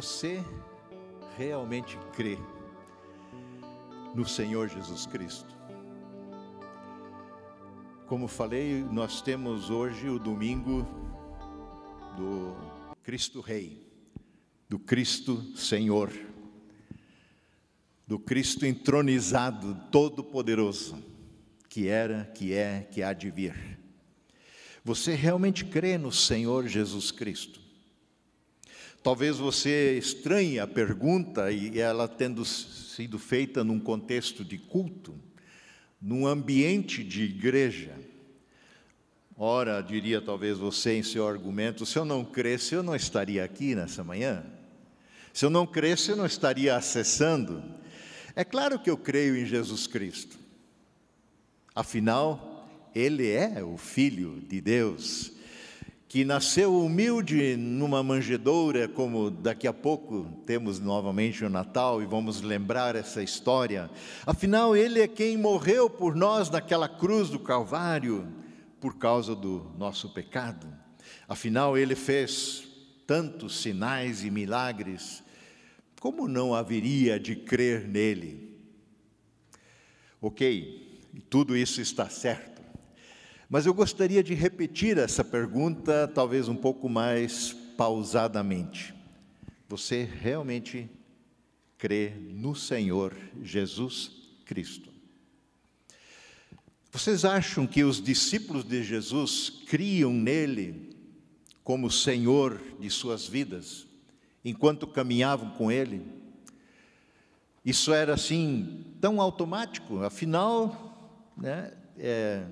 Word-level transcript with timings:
Você 0.00 0.42
realmente 1.36 1.98
crê 2.16 2.38
no 4.14 4.26
Senhor 4.26 4.66
Jesus 4.66 5.04
Cristo? 5.04 5.54
Como 8.06 8.26
falei, 8.26 8.82
nós 8.82 9.20
temos 9.20 9.68
hoje 9.68 10.08
o 10.08 10.18
domingo 10.18 10.86
do 12.16 12.56
Cristo 13.02 13.42
Rei, 13.42 13.86
do 14.70 14.78
Cristo 14.78 15.54
Senhor, 15.54 16.10
do 18.06 18.18
Cristo 18.18 18.64
entronizado, 18.64 19.78
todo-poderoso, 19.92 20.96
que 21.68 21.88
era, 21.88 22.24
que 22.24 22.54
é, 22.54 22.88
que 22.90 23.02
há 23.02 23.12
de 23.12 23.30
vir. 23.30 23.78
Você 24.82 25.14
realmente 25.14 25.62
crê 25.62 25.98
no 25.98 26.10
Senhor 26.10 26.66
Jesus 26.68 27.10
Cristo? 27.10 27.59
Talvez 29.02 29.38
você 29.38 29.96
estranhe 29.96 30.58
a 30.58 30.66
pergunta 30.66 31.50
e 31.50 31.78
ela 31.78 32.06
tendo 32.06 32.44
sido 32.44 33.18
feita 33.18 33.64
num 33.64 33.80
contexto 33.80 34.44
de 34.44 34.58
culto, 34.58 35.14
num 36.00 36.26
ambiente 36.26 37.02
de 37.02 37.22
igreja. 37.22 37.94
Ora, 39.38 39.80
diria 39.80 40.20
talvez 40.20 40.58
você 40.58 40.98
em 40.98 41.02
seu 41.02 41.26
argumento, 41.26 41.86
se 41.86 41.98
eu 41.98 42.04
não 42.04 42.22
cresce, 42.22 42.74
eu 42.74 42.82
não 42.82 42.94
estaria 42.94 43.42
aqui 43.42 43.74
nessa 43.74 44.04
manhã. 44.04 44.44
Se 45.32 45.46
eu 45.46 45.50
não 45.50 45.66
cresce, 45.66 46.10
eu 46.10 46.16
não 46.16 46.26
estaria 46.26 46.76
acessando. 46.76 47.64
É 48.36 48.44
claro 48.44 48.78
que 48.78 48.90
eu 48.90 48.98
creio 48.98 49.34
em 49.34 49.46
Jesus 49.46 49.86
Cristo. 49.86 50.38
Afinal, 51.74 52.68
Ele 52.94 53.30
é 53.30 53.64
o 53.64 53.78
Filho 53.78 54.42
de 54.46 54.60
Deus 54.60 55.39
que 56.10 56.24
nasceu 56.24 56.74
humilde 56.74 57.56
numa 57.56 58.02
manjedoura, 58.02 58.88
como 58.88 59.30
daqui 59.30 59.68
a 59.68 59.72
pouco 59.72 60.26
temos 60.44 60.80
novamente 60.80 61.44
o 61.44 61.48
Natal 61.48 62.02
e 62.02 62.04
vamos 62.04 62.42
lembrar 62.42 62.96
essa 62.96 63.22
história. 63.22 63.88
Afinal, 64.26 64.74
ele 64.74 65.00
é 65.00 65.06
quem 65.06 65.36
morreu 65.36 65.88
por 65.88 66.16
nós 66.16 66.50
naquela 66.50 66.88
cruz 66.88 67.30
do 67.30 67.38
Calvário, 67.38 68.26
por 68.80 68.98
causa 68.98 69.36
do 69.36 69.70
nosso 69.78 70.08
pecado. 70.12 70.66
Afinal, 71.28 71.78
ele 71.78 71.94
fez 71.94 72.66
tantos 73.06 73.60
sinais 73.60 74.24
e 74.24 74.32
milagres, 74.32 75.22
como 76.00 76.26
não 76.26 76.52
haveria 76.52 77.20
de 77.20 77.36
crer 77.36 77.86
nele? 77.86 78.58
Ok, 80.20 81.08
tudo 81.30 81.56
isso 81.56 81.80
está 81.80 82.08
certo. 82.08 82.49
Mas 83.52 83.66
eu 83.66 83.74
gostaria 83.74 84.22
de 84.22 84.32
repetir 84.32 84.96
essa 84.96 85.24
pergunta, 85.24 86.06
talvez 86.06 86.46
um 86.46 86.54
pouco 86.54 86.88
mais 86.88 87.52
pausadamente. 87.76 88.94
Você 89.68 90.04
realmente 90.04 90.88
crê 91.76 92.10
no 92.10 92.54
Senhor 92.54 93.12
Jesus 93.42 94.12
Cristo? 94.44 94.88
Vocês 96.92 97.24
acham 97.24 97.66
que 97.66 97.82
os 97.82 98.00
discípulos 98.00 98.62
de 98.62 98.84
Jesus 98.84 99.50
criam 99.66 100.12
nele 100.12 100.96
como 101.64 101.90
Senhor 101.90 102.60
de 102.78 102.88
suas 102.88 103.26
vidas, 103.26 103.84
enquanto 104.44 104.86
caminhavam 104.86 105.50
com 105.50 105.72
ele? 105.72 106.06
Isso 107.64 107.92
era 107.92 108.14
assim 108.14 108.84
tão 109.00 109.20
automático, 109.20 110.04
afinal, 110.04 111.32
né, 111.36 111.72
é, 111.98 112.46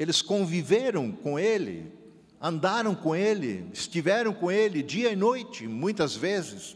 eles 0.00 0.22
conviveram 0.22 1.12
com 1.12 1.38
ele, 1.38 1.92
andaram 2.40 2.94
com 2.94 3.14
ele, 3.14 3.66
estiveram 3.70 4.32
com 4.32 4.50
ele 4.50 4.82
dia 4.82 5.12
e 5.12 5.14
noite, 5.14 5.68
muitas 5.68 6.16
vezes, 6.16 6.74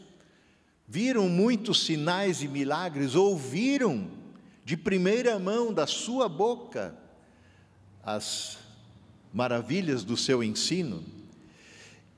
viram 0.87 1.27
muitos 1.27 1.83
sinais 1.83 2.43
e 2.43 2.47
milagres, 2.47 3.15
ouviram 3.15 4.11
de 4.63 4.77
primeira 4.77 5.39
mão 5.39 5.73
da 5.73 5.87
sua 5.87 6.29
boca 6.29 6.95
as 8.03 8.59
maravilhas 9.33 10.03
do 10.03 10.15
seu 10.15 10.43
ensino. 10.43 11.03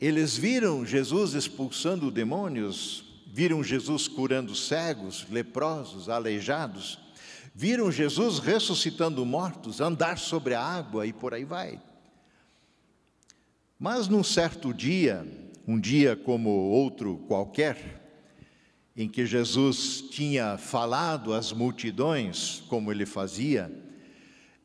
Eles 0.02 0.36
viram 0.36 0.86
Jesus 0.86 1.36
expulsando 1.36 2.12
demônios, 2.12 3.06
viram 3.28 3.64
Jesus 3.64 4.10
curando 4.10 4.54
cegos, 4.54 5.26
leprosos, 5.32 6.10
aleijados 6.10 7.07
viram 7.60 7.92
Jesus 7.92 8.38
ressuscitando 8.38 9.26
mortos, 9.26 9.82
andar 9.82 10.20
sobre 10.20 10.54
a 10.54 10.62
água 10.62 11.08
e 11.08 11.12
por 11.12 11.34
aí 11.34 11.44
vai. 11.44 11.82
Mas 13.80 14.08
num 14.08 14.24
certo 14.24 14.72
dia, 14.72 15.26
um 15.68 15.80
dia 15.80 16.16
como 16.16 16.52
outro 16.52 17.18
qualquer, 17.28 18.12
em 18.96 19.10
que 19.10 19.26
Jesus 19.26 20.04
tinha 20.12 20.56
falado 20.60 21.34
às 21.34 21.52
multidões, 21.52 22.62
como 22.68 22.92
ele 22.92 23.08
fazia, 23.08 23.72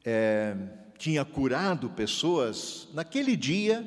é, 0.05 0.55
tinha 0.99 1.25
curado 1.25 1.89
pessoas, 1.89 2.89
naquele 2.93 3.39
dia, 3.39 3.87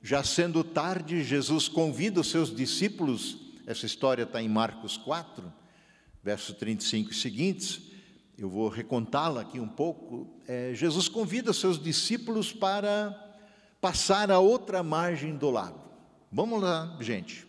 já 0.00 0.22
sendo 0.22 0.62
tarde, 0.62 1.24
Jesus 1.24 1.66
convida 1.66 2.20
os 2.20 2.30
seus 2.30 2.54
discípulos, 2.54 3.36
essa 3.66 3.84
história 3.84 4.22
está 4.22 4.40
em 4.40 4.48
Marcos 4.48 4.96
4, 4.96 5.52
verso 6.22 6.54
35 6.54 7.10
e 7.10 7.14
seguintes, 7.14 7.87
eu 8.38 8.48
vou 8.48 8.68
recontá-la 8.68 9.40
aqui 9.40 9.58
um 9.58 9.66
pouco. 9.66 10.28
É, 10.46 10.70
Jesus 10.72 11.08
convida 11.08 11.52
seus 11.52 11.76
discípulos 11.76 12.52
para 12.52 13.12
passar 13.80 14.30
a 14.30 14.38
outra 14.38 14.80
margem 14.80 15.36
do 15.36 15.50
lago. 15.50 15.80
Vamos 16.30 16.62
lá, 16.62 16.96
gente. 17.00 17.48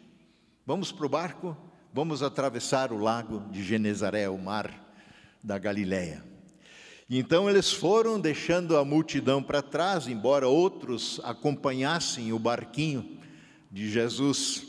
Vamos 0.65 0.91
para 0.91 1.05
o 1.05 1.09
barco, 1.09 1.55
vamos 1.93 2.23
atravessar 2.23 2.91
o 2.91 2.97
lago 2.97 3.43
de 3.51 3.63
Genezaré, 3.63 4.27
o 4.29 4.37
mar 4.37 4.73
da 5.43 5.59
Galileia. 5.59 6.23
Então 7.07 7.47
eles 7.47 7.71
foram 7.71 8.19
deixando 8.19 8.75
a 8.75 8.83
multidão 8.83 9.43
para 9.43 9.61
trás, 9.61 10.07
embora 10.07 10.47
outros 10.47 11.21
acompanhassem 11.23 12.33
o 12.33 12.39
barquinho 12.39 13.19
de 13.71 13.89
Jesus. 13.91 14.67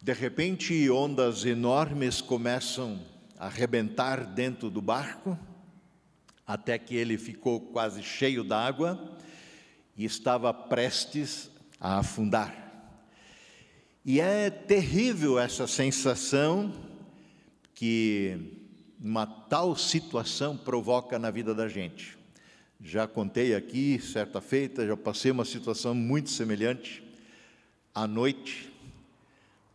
De 0.00 0.12
repente, 0.12 0.88
ondas 0.88 1.44
enormes 1.44 2.20
começam 2.20 3.00
arrebentar 3.38 4.24
dentro 4.24 4.68
do 4.68 4.82
barco, 4.82 5.38
até 6.46 6.78
que 6.78 6.96
ele 6.96 7.16
ficou 7.16 7.60
quase 7.60 8.02
cheio 8.02 8.42
d'água 8.42 9.16
e 9.96 10.04
estava 10.04 10.52
prestes 10.52 11.50
a 11.80 11.98
afundar. 11.98 12.68
E 14.04 14.20
é 14.20 14.50
terrível 14.50 15.38
essa 15.38 15.66
sensação 15.66 16.72
que 17.74 18.58
uma 19.00 19.26
tal 19.26 19.76
situação 19.76 20.56
provoca 20.56 21.18
na 21.18 21.30
vida 21.30 21.54
da 21.54 21.68
gente. 21.68 22.18
Já 22.80 23.06
contei 23.06 23.54
aqui, 23.54 24.00
certa 24.00 24.40
feita, 24.40 24.86
já 24.86 24.96
passei 24.96 25.30
uma 25.30 25.44
situação 25.44 25.94
muito 25.94 26.30
semelhante. 26.30 27.02
À 27.94 28.06
noite, 28.06 28.67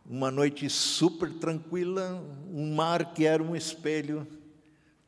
uma 0.06 0.30
noite 0.30 0.68
super 0.68 1.32
tranquila, 1.32 2.22
um 2.52 2.74
mar 2.74 3.14
que 3.14 3.24
era 3.24 3.42
um 3.42 3.56
espelho, 3.56 4.26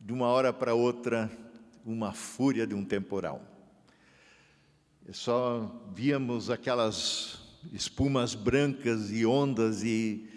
de 0.01 0.13
uma 0.13 0.27
hora 0.27 0.53
para 0.53 0.75
outra, 0.75 1.31
uma 1.85 2.13
fúria 2.13 2.67
de 2.67 2.75
um 2.75 2.85
temporal. 2.85 3.43
Só 5.13 5.71
víamos 5.95 6.49
aquelas 6.49 7.39
espumas 7.73 8.35
brancas 8.35 9.11
e 9.11 9.27
ondas 9.27 9.83
e 9.83 10.29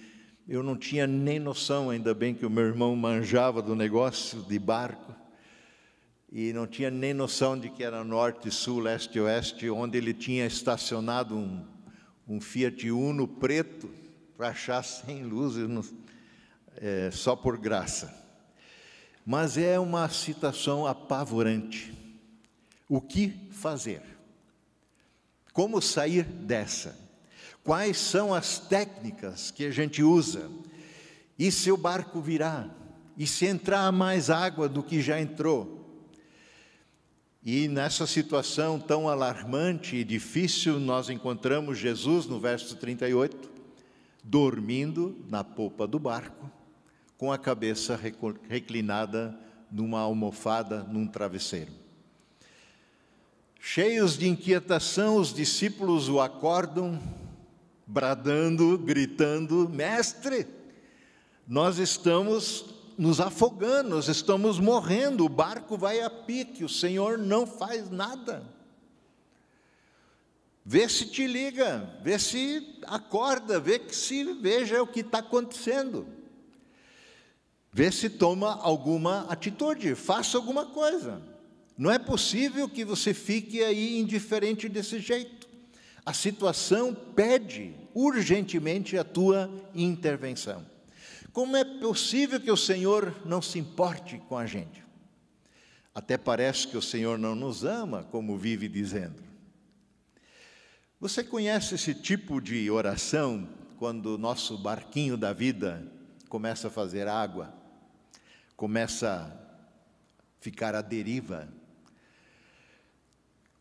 eu 0.48 0.62
não 0.62 0.76
tinha 0.76 1.08
nem 1.08 1.40
noção, 1.40 1.90
ainda 1.90 2.14
bem 2.14 2.34
que 2.34 2.46
o 2.46 2.50
meu 2.50 2.66
irmão 2.66 2.96
manjava 2.96 3.62
do 3.62 3.76
negócio 3.76 4.42
de 4.42 4.60
barco 4.60 5.16
e 6.32 6.52
não 6.52 6.68
tinha 6.68 6.92
nem 6.92 7.14
noção 7.14 7.58
de 7.58 7.70
que 7.70 7.84
era 7.84 8.04
norte, 8.04 8.52
sul, 8.52 8.80
leste 8.80 9.20
oeste, 9.20 9.70
onde 9.70 9.98
ele 9.98 10.14
tinha 10.14 10.46
estacionado 10.46 11.36
um, 11.36 11.66
um 12.28 12.42
Fiat 12.42 12.92
Uno 12.92 13.28
preto 13.28 13.99
para 14.40 14.52
achar 14.52 14.82
sem 14.84 15.24
luzes 15.24 15.68
é, 16.78 17.12
só 17.12 17.36
por 17.36 17.58
graça. 17.58 18.16
Mas 19.26 19.58
é 19.58 19.78
uma 19.78 20.08
situação 20.08 20.88
apavorante. 20.88 21.94
O 22.88 23.02
que 23.02 23.50
fazer? 23.52 24.02
Como 25.52 25.82
sair 25.82 26.24
dessa? 26.24 26.98
Quais 27.66 27.98
são 27.98 28.34
as 28.34 28.60
técnicas 28.60 29.52
que 29.52 29.66
a 29.66 29.72
gente 29.72 30.02
usa? 30.02 30.50
E 31.38 31.52
se 31.52 31.70
o 31.70 31.76
barco 31.76 32.22
virar? 32.22 32.74
E 33.18 33.28
se 33.28 33.46
entrar 33.46 33.92
mais 33.92 34.30
água 34.30 34.70
do 34.70 34.82
que 34.82 35.02
já 35.02 35.20
entrou? 35.20 36.02
E 37.44 37.68
nessa 37.68 38.08
situação 38.08 38.80
tão 38.80 39.10
alarmante 39.10 39.98
e 39.98 40.04
difícil, 40.06 40.80
nós 40.80 41.10
encontramos 41.10 41.78
Jesus 41.78 42.26
no 42.26 42.40
verso 42.40 42.78
38, 42.78 43.49
dormindo 44.30 45.26
na 45.28 45.44
popa 45.44 45.88
do 45.88 45.98
barco, 45.98 46.52
com 47.18 47.32
a 47.32 47.38
cabeça 47.38 48.00
reclinada 48.48 49.36
numa 49.72 50.02
almofada, 50.02 50.84
num 50.84 51.08
travesseiro. 51.08 51.72
Cheios 53.60 54.16
de 54.16 54.28
inquietação, 54.28 55.16
os 55.18 55.34
discípulos 55.34 56.08
o 56.10 56.22
acordam, 56.22 57.02
bradando, 57.88 58.78
gritando: 58.78 59.68
Mestre, 59.68 60.46
nós 61.48 61.80
estamos 61.80 62.66
nos 63.00 63.20
afogando, 63.20 63.90
nós 63.90 64.08
estamos 64.08 64.60
morrendo, 64.60 65.26
o 65.26 65.30
barco 65.30 65.76
vai 65.76 66.02
a 66.02 66.10
pique, 66.10 66.64
o 66.64 66.70
Senhor 66.70 67.18
não 67.18 67.48
faz 67.48 67.90
nada. 67.90 68.44
Vê 70.66 70.88
se 70.88 71.06
te 71.06 71.26
liga, 71.26 71.90
vê 72.04 72.20
se 72.20 72.80
acorda, 72.84 73.60
vê 73.60 73.80
que 73.80 73.96
se 73.96 74.34
veja 74.34 74.82
o 74.82 74.88
que 74.88 75.00
está 75.00 75.20
acontecendo. 75.20 76.08
Vê 77.72 77.92
se 77.92 78.10
toma 78.10 78.56
alguma 78.62 79.22
atitude, 79.32 79.96
faça 79.96 80.38
alguma 80.38 80.66
coisa. 80.66 81.22
Não 81.78 81.90
é 81.90 81.98
possível 81.98 82.68
que 82.68 82.84
você 82.84 83.14
fique 83.14 83.64
aí 83.64 84.00
indiferente 84.00 84.68
desse 84.68 85.00
jeito. 85.00 85.48
A 86.06 86.14
situação 86.14 86.94
pede 86.94 87.74
urgentemente 87.94 88.98
a 88.98 89.04
tua 89.04 89.50
intervenção. 89.74 90.66
Como 91.32 91.56
é 91.56 91.64
possível 91.64 92.40
que 92.40 92.52
o 92.52 92.58
Senhor 92.58 93.16
não 93.24 93.42
se 93.42 93.60
importe 93.60 94.18
com 94.28 94.38
a 94.38 94.46
gente? 94.46 94.84
Até 95.94 96.18
parece 96.18 96.68
que 96.68 96.78
o 96.78 96.82
Senhor 96.82 97.18
não 97.18 97.36
nos 97.36 97.64
ama, 97.64 98.04
como 98.12 98.38
vive 98.38 98.68
dizendo. 98.68 99.29
Você 101.02 101.24
conhece 101.24 101.76
esse 101.76 101.96
tipo 101.96 102.42
de 102.42 102.70
oração 102.70 103.48
quando 103.78 104.16
o 104.16 104.18
nosso 104.18 104.58
barquinho 104.58 105.16
da 105.16 105.32
vida 105.32 105.90
começa 106.28 106.68
a 106.68 106.72
fazer 106.72 107.08
água, 107.08 107.54
começa 108.58 109.10
a 109.10 110.22
ficar 110.42 110.76
à 110.76 110.82
deriva? 110.82 111.48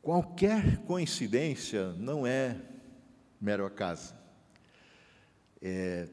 Qualquer 0.02 0.79
coincidência 0.79 1.93
não 1.93 2.26
é 2.26 2.61
mero 3.40 3.64
acaso. 3.64 4.17
É, 5.62 6.08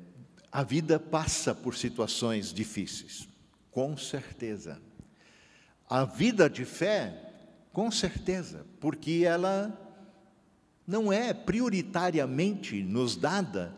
a 0.51 0.61
vida 0.61 0.99
passa 0.99 1.55
por 1.55 1.75
situações 1.75 2.53
difíceis, 2.53 3.27
com 3.71 3.97
certeza. 3.97 4.79
A 5.89 6.05
vida 6.05 6.47
de 6.47 6.65
fé, 6.65 7.33
com 7.73 7.89
certeza, 7.89 8.63
porque 8.79 9.23
ela 9.25 9.84
não 10.87 11.11
é 11.11 11.33
prioritariamente 11.33 12.81
nos 12.83 13.15
dada 13.15 13.73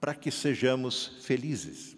para 0.00 0.14
que 0.14 0.30
sejamos 0.30 1.12
felizes. 1.22 1.96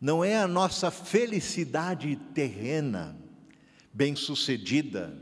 Não 0.00 0.24
é 0.24 0.36
a 0.36 0.48
nossa 0.48 0.90
felicidade 0.90 2.16
terrena, 2.32 3.16
bem-sucedida, 3.92 5.12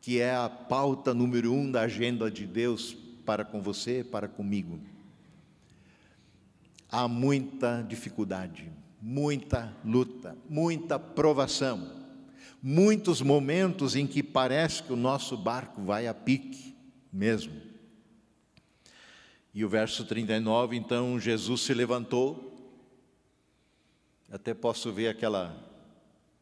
que 0.00 0.20
é 0.20 0.34
a 0.34 0.48
pauta 0.48 1.12
número 1.12 1.52
um 1.52 1.70
da 1.70 1.82
agenda 1.82 2.30
de 2.30 2.46
Deus 2.46 2.96
para 3.24 3.44
com 3.44 3.60
você, 3.60 4.04
para 4.04 4.28
comigo. 4.28 4.80
Há 6.88 7.08
muita 7.08 7.82
dificuldade, 7.82 8.70
muita 9.02 9.76
luta, 9.84 10.38
muita 10.48 11.00
provação, 11.00 12.06
muitos 12.62 13.20
momentos 13.20 13.96
em 13.96 14.06
que 14.06 14.22
parece 14.22 14.84
que 14.84 14.92
o 14.92 14.96
nosso 14.96 15.36
barco 15.36 15.82
vai 15.82 16.06
a 16.06 16.14
pique 16.14 16.75
mesmo. 17.16 17.52
E 19.54 19.64
o 19.64 19.68
verso 19.68 20.04
39, 20.04 20.76
então 20.76 21.18
Jesus 21.18 21.62
se 21.62 21.72
levantou, 21.72 22.54
até 24.30 24.52
posso 24.52 24.92
ver 24.92 25.08
aquela 25.08 25.56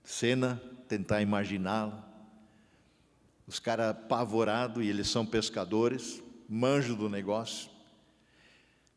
cena, 0.02 0.60
tentar 0.88 1.22
imaginá-la. 1.22 2.04
Os 3.46 3.60
caras 3.60 3.90
apavorados, 3.90 4.84
e 4.84 4.88
eles 4.88 5.08
são 5.08 5.24
pescadores, 5.24 6.20
manjo 6.48 6.96
do 6.96 7.08
negócio. 7.08 7.70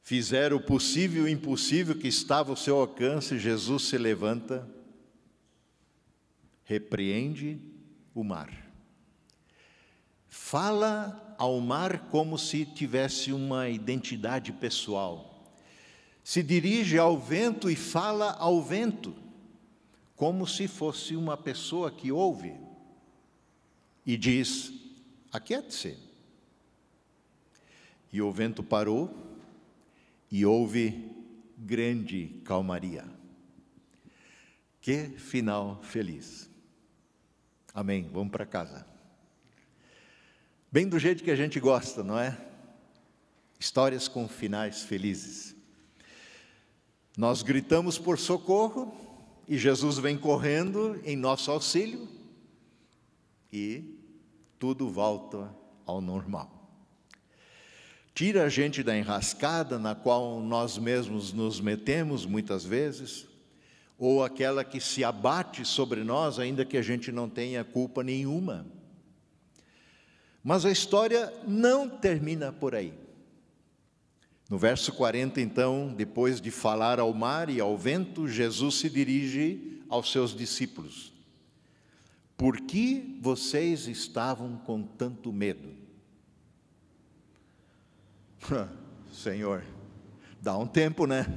Fizeram 0.02 0.58
o 0.58 0.64
possível 0.64 1.24
e 1.24 1.26
o 1.26 1.30
impossível 1.30 1.94
que 1.94 2.08
estava 2.08 2.50
ao 2.50 2.56
seu 2.56 2.78
alcance. 2.78 3.38
Jesus 3.38 3.84
se 3.84 3.98
levanta, 3.98 4.68
repreende 6.64 7.60
o 8.16 8.24
mar. 8.24 8.67
Fala 10.38 11.36
ao 11.38 11.60
mar 11.60 12.08
como 12.10 12.38
se 12.38 12.64
tivesse 12.64 13.34
uma 13.34 13.68
identidade 13.68 14.54
pessoal. 14.54 15.52
Se 16.24 16.42
dirige 16.42 16.98
ao 16.98 17.20
vento 17.20 17.70
e 17.70 17.76
fala 17.76 18.32
ao 18.34 18.62
vento, 18.62 19.14
como 20.16 20.48
se 20.48 20.66
fosse 20.66 21.18
uma 21.18 21.36
pessoa 21.36 21.92
que 21.92 22.14
ouve. 22.14 22.56
E 24.06 24.16
diz: 24.16 24.72
Aquiete-se. 25.34 25.98
E 28.14 28.22
o 28.22 28.32
vento 28.32 28.64
parou 28.64 29.14
e 30.32 30.46
houve 30.46 31.12
grande 31.58 32.40
calmaria. 32.46 33.04
Que 34.80 35.10
final 35.18 35.82
feliz. 35.84 36.50
Amém. 37.74 38.10
Vamos 38.14 38.32
para 38.32 38.46
casa. 38.46 38.97
Bem 40.70 40.86
do 40.86 41.00
jeito 41.00 41.24
que 41.24 41.32
a 41.32 41.36
gente 41.36 41.62
gosta, 41.62 42.04
não 42.04 42.20
é? 42.20 42.38
Histórias 43.58 44.10
com 44.10 44.28
finais 44.28 44.82
felizes. 44.82 45.56
Nós 47.18 47.42
gritamos 47.42 47.98
por 47.98 48.20
socorro 48.20 48.94
e 49.48 49.58
Jesus 49.58 49.98
vem 49.98 50.18
correndo 50.18 51.02
em 51.06 51.16
nosso 51.16 51.50
auxílio 51.50 52.06
e 53.52 53.98
tudo 54.60 54.90
volta 54.90 55.56
ao 55.86 56.02
normal. 56.02 56.52
Tira 58.14 58.44
a 58.44 58.50
gente 58.50 58.84
da 58.84 58.98
enrascada 58.98 59.80
na 59.80 59.96
qual 59.96 60.42
nós 60.42 60.78
mesmos 60.78 61.32
nos 61.32 61.62
metemos 61.62 62.26
muitas 62.26 62.66
vezes, 62.66 63.26
ou 63.98 64.22
aquela 64.22 64.66
que 64.66 64.82
se 64.82 65.02
abate 65.02 65.64
sobre 65.64 66.04
nós, 66.04 66.40
ainda 66.40 66.66
que 66.66 66.76
a 66.76 66.82
gente 66.82 67.10
não 67.10 67.30
tenha 67.30 67.64
culpa 67.64 68.04
nenhuma. 68.04 68.66
Mas 70.48 70.64
a 70.64 70.72
história 70.72 71.34
não 71.46 71.90
termina 71.90 72.54
por 72.54 72.74
aí. 72.74 72.94
No 74.50 74.58
verso 74.58 74.94
40, 74.94 75.42
então, 75.42 75.94
depois 75.94 76.40
de 76.40 76.52
falar 76.52 77.02
ao 77.02 77.14
mar 77.14 77.50
e 77.50 77.60
ao 77.60 77.78
vento, 77.78 78.30
Jesus 78.30 78.76
se 78.76 78.90
dirige 78.90 79.84
aos 79.90 80.10
seus 80.10 80.34
discípulos. 80.34 81.12
Por 82.38 82.62
que 82.62 83.20
vocês 83.20 83.88
estavam 83.88 84.56
com 84.56 84.84
tanto 84.84 85.34
medo? 85.34 85.68
Senhor, 89.12 89.66
dá 90.42 90.58
um 90.58 90.66
tempo, 90.66 91.06
né? 91.06 91.28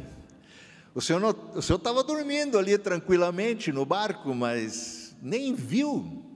O 0.94 1.00
senhor 1.00 1.36
estava 1.58 2.04
dormindo 2.04 2.56
ali 2.56 2.78
tranquilamente 2.78 3.72
no 3.72 3.84
barco, 3.84 4.32
mas 4.36 5.16
nem 5.20 5.52
viu 5.52 6.29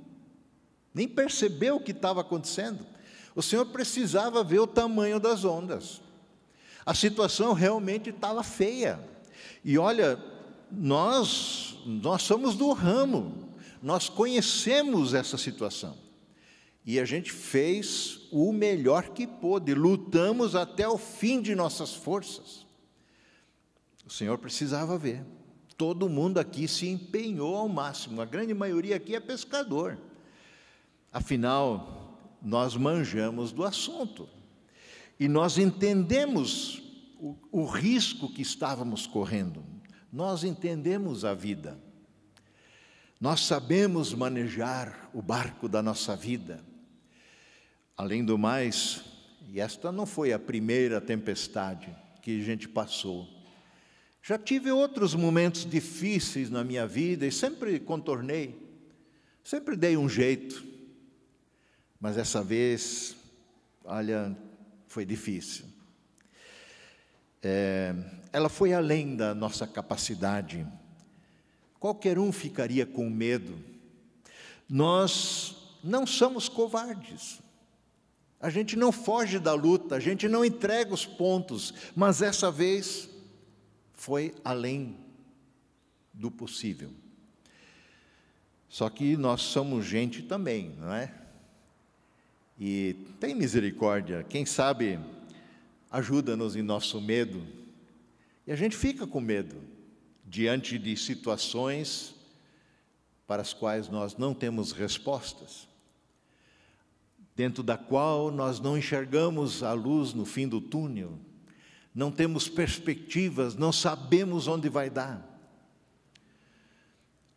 nem 0.94 1.08
percebeu 1.08 1.76
o 1.76 1.80
que 1.80 1.90
estava 1.90 2.20
acontecendo. 2.20 2.86
O 3.34 3.42
Senhor 3.42 3.66
precisava 3.66 4.44
ver 4.44 4.60
o 4.60 4.66
tamanho 4.66 5.18
das 5.18 5.44
ondas. 5.44 6.00
A 6.86 6.94
situação 6.94 7.52
realmente 7.52 8.10
estava 8.10 8.42
feia. 8.44 9.00
E 9.64 9.76
olha, 9.76 10.22
nós 10.70 11.74
nós 11.84 12.22
somos 12.22 12.54
do 12.54 12.72
ramo. 12.72 13.48
Nós 13.82 14.08
conhecemos 14.08 15.12
essa 15.12 15.36
situação. 15.36 15.96
E 16.86 16.98
a 16.98 17.04
gente 17.04 17.32
fez 17.32 18.20
o 18.30 18.52
melhor 18.52 19.10
que 19.10 19.26
pôde, 19.26 19.74
lutamos 19.74 20.54
até 20.54 20.86
o 20.88 20.98
fim 20.98 21.40
de 21.40 21.54
nossas 21.54 21.94
forças. 21.94 22.66
O 24.06 24.10
Senhor 24.10 24.38
precisava 24.38 24.98
ver. 24.98 25.24
Todo 25.76 26.08
mundo 26.08 26.38
aqui 26.38 26.68
se 26.68 26.86
empenhou 26.86 27.56
ao 27.56 27.68
máximo, 27.68 28.20
a 28.20 28.24
grande 28.24 28.54
maioria 28.54 28.96
aqui 28.96 29.14
é 29.14 29.20
pescador. 29.20 29.98
Afinal, 31.14 32.36
nós 32.42 32.76
manjamos 32.76 33.52
do 33.52 33.62
assunto 33.62 34.28
e 35.18 35.28
nós 35.28 35.58
entendemos 35.58 36.82
o, 37.20 37.36
o 37.52 37.64
risco 37.66 38.28
que 38.28 38.42
estávamos 38.42 39.06
correndo, 39.06 39.64
nós 40.12 40.42
entendemos 40.42 41.24
a 41.24 41.32
vida, 41.32 41.78
nós 43.20 43.46
sabemos 43.46 44.12
manejar 44.12 45.08
o 45.14 45.22
barco 45.22 45.68
da 45.68 45.80
nossa 45.80 46.16
vida. 46.16 46.64
Além 47.96 48.24
do 48.24 48.36
mais, 48.36 49.04
e 49.48 49.60
esta 49.60 49.92
não 49.92 50.06
foi 50.06 50.32
a 50.32 50.38
primeira 50.38 51.00
tempestade 51.00 51.94
que 52.22 52.40
a 52.40 52.44
gente 52.44 52.68
passou. 52.68 53.28
Já 54.20 54.36
tive 54.36 54.72
outros 54.72 55.14
momentos 55.14 55.64
difíceis 55.64 56.50
na 56.50 56.64
minha 56.64 56.88
vida 56.88 57.24
e 57.24 57.30
sempre 57.30 57.78
contornei, 57.78 58.60
sempre 59.44 59.76
dei 59.76 59.96
um 59.96 60.08
jeito. 60.08 60.73
Mas 62.00 62.16
essa 62.18 62.42
vez, 62.42 63.16
olha, 63.84 64.36
foi 64.86 65.04
difícil. 65.04 65.64
É, 67.42 67.94
ela 68.32 68.48
foi 68.48 68.72
além 68.72 69.16
da 69.16 69.34
nossa 69.34 69.66
capacidade. 69.66 70.66
Qualquer 71.78 72.18
um 72.18 72.32
ficaria 72.32 72.86
com 72.86 73.08
medo. 73.10 73.58
Nós 74.68 75.78
não 75.82 76.06
somos 76.06 76.48
covardes. 76.48 77.40
A 78.40 78.50
gente 78.50 78.76
não 78.76 78.92
foge 78.92 79.38
da 79.38 79.54
luta, 79.54 79.94
a 79.94 80.00
gente 80.00 80.28
não 80.28 80.44
entrega 80.44 80.92
os 80.92 81.06
pontos, 81.06 81.72
mas 81.96 82.20
essa 82.20 82.50
vez 82.50 83.08
foi 83.92 84.34
além 84.44 84.98
do 86.12 86.30
possível. 86.30 86.90
Só 88.68 88.90
que 88.90 89.16
nós 89.16 89.40
somos 89.40 89.86
gente 89.86 90.22
também, 90.22 90.74
não 90.78 90.92
é? 90.92 91.23
E 92.58 92.94
tem 93.18 93.34
misericórdia, 93.34 94.24
quem 94.28 94.46
sabe 94.46 94.98
ajuda-nos 95.90 96.56
em 96.56 96.62
nosso 96.62 97.00
medo. 97.00 97.46
E 98.46 98.52
a 98.52 98.56
gente 98.56 98.76
fica 98.76 99.06
com 99.06 99.20
medo 99.20 99.56
diante 100.24 100.78
de 100.78 100.96
situações 100.96 102.14
para 103.26 103.42
as 103.42 103.52
quais 103.52 103.88
nós 103.88 104.16
não 104.16 104.34
temos 104.34 104.72
respostas, 104.72 105.68
dentro 107.34 107.62
da 107.62 107.76
qual 107.76 108.30
nós 108.30 108.60
não 108.60 108.76
enxergamos 108.76 109.62
a 109.62 109.72
luz 109.72 110.12
no 110.12 110.24
fim 110.24 110.46
do 110.48 110.60
túnel, 110.60 111.18
não 111.94 112.10
temos 112.10 112.48
perspectivas, 112.48 113.54
não 113.54 113.72
sabemos 113.72 114.48
onde 114.48 114.68
vai 114.68 114.90
dar. 114.90 115.30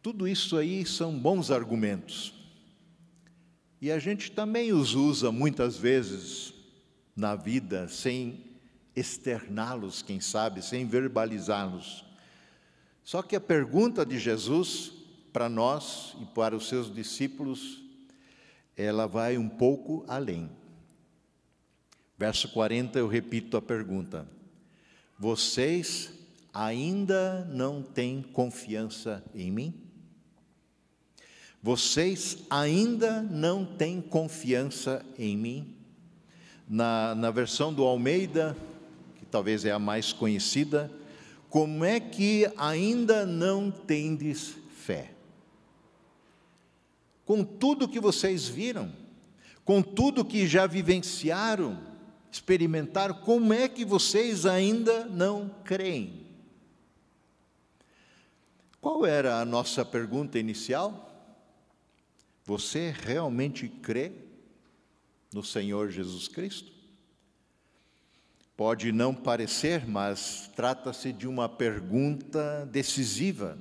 Tudo 0.02 0.28
isso 0.28 0.58
aí 0.58 0.86
são 0.86 1.18
bons 1.18 1.52
argumentos. 1.52 2.37
E 3.82 3.92
a 3.92 4.00
gente 4.00 4.32
também 4.32 4.74
os 4.74 4.96
usa 4.96 5.32
muitas 5.32 5.78
vezes 5.78 6.54
na 7.16 7.36
vida 7.36 7.88
sem 7.88 8.44
externá-los, 8.96 10.02
quem 10.02 10.20
sabe, 10.20 10.64
sem 10.64 10.86
verbalizá-los. 10.86 12.04
Só 13.04 13.22
que 13.22 13.36
a 13.36 13.42
pergunta 13.42 14.06
de 14.06 14.18
Jesus 14.18 14.92
para 15.32 15.48
nós 15.48 16.16
e 16.20 16.26
para 16.26 16.56
os 16.56 16.68
seus 16.68 16.92
discípulos, 16.92 17.84
ela 18.76 19.06
vai 19.06 19.38
um 19.38 19.48
pouco 19.48 20.04
além. 20.08 20.50
Verso 22.18 22.50
40, 22.50 22.98
eu 22.98 23.08
repito 23.08 23.56
a 23.56 23.62
pergunta: 23.62 24.28
Vocês 25.20 26.12
ainda 26.52 27.46
não 27.46 27.84
têm 27.84 28.24
confiança 28.24 29.24
em 29.36 29.52
mim? 29.52 29.87
Vocês 31.68 32.38
ainda 32.50 33.22
não 33.22 33.66
têm 33.66 34.00
confiança 34.00 35.06
em 35.20 35.36
mim? 35.36 35.76
Na, 36.66 37.14
na 37.14 37.30
versão 37.30 37.74
do 37.74 37.84
Almeida, 37.84 38.56
que 39.18 39.26
talvez 39.26 39.66
é 39.66 39.72
a 39.74 39.78
mais 39.78 40.14
conhecida, 40.14 40.90
como 41.50 41.84
é 41.84 42.00
que 42.00 42.50
ainda 42.56 43.26
não 43.26 43.70
tendes 43.70 44.56
fé? 44.78 45.12
com 47.26 47.44
tudo 47.44 47.90
que 47.90 48.00
vocês 48.00 48.48
viram, 48.48 48.90
com 49.66 49.82
tudo 49.82 50.24
que 50.24 50.48
já 50.48 50.66
vivenciaram, 50.66 51.78
experimentaram, 52.32 53.14
como 53.14 53.52
é 53.52 53.68
que 53.68 53.84
vocês 53.84 54.46
ainda 54.46 55.04
não 55.04 55.52
creem? 55.66 56.26
Qual 58.80 59.06
era 59.06 59.42
a 59.42 59.44
nossa 59.44 59.84
pergunta 59.84 60.40
inicial? 60.40 61.17
Você 62.48 62.96
realmente 62.98 63.68
crê 63.68 64.14
no 65.34 65.44
Senhor 65.44 65.92
Jesus 65.92 66.30
Cristo? 66.30 66.72
Pode 68.56 68.90
não 68.94 69.14
parecer, 69.14 69.86
mas 69.86 70.50
trata-se 70.56 71.12
de 71.12 71.28
uma 71.28 71.50
pergunta 71.50 72.66
decisiva 72.72 73.58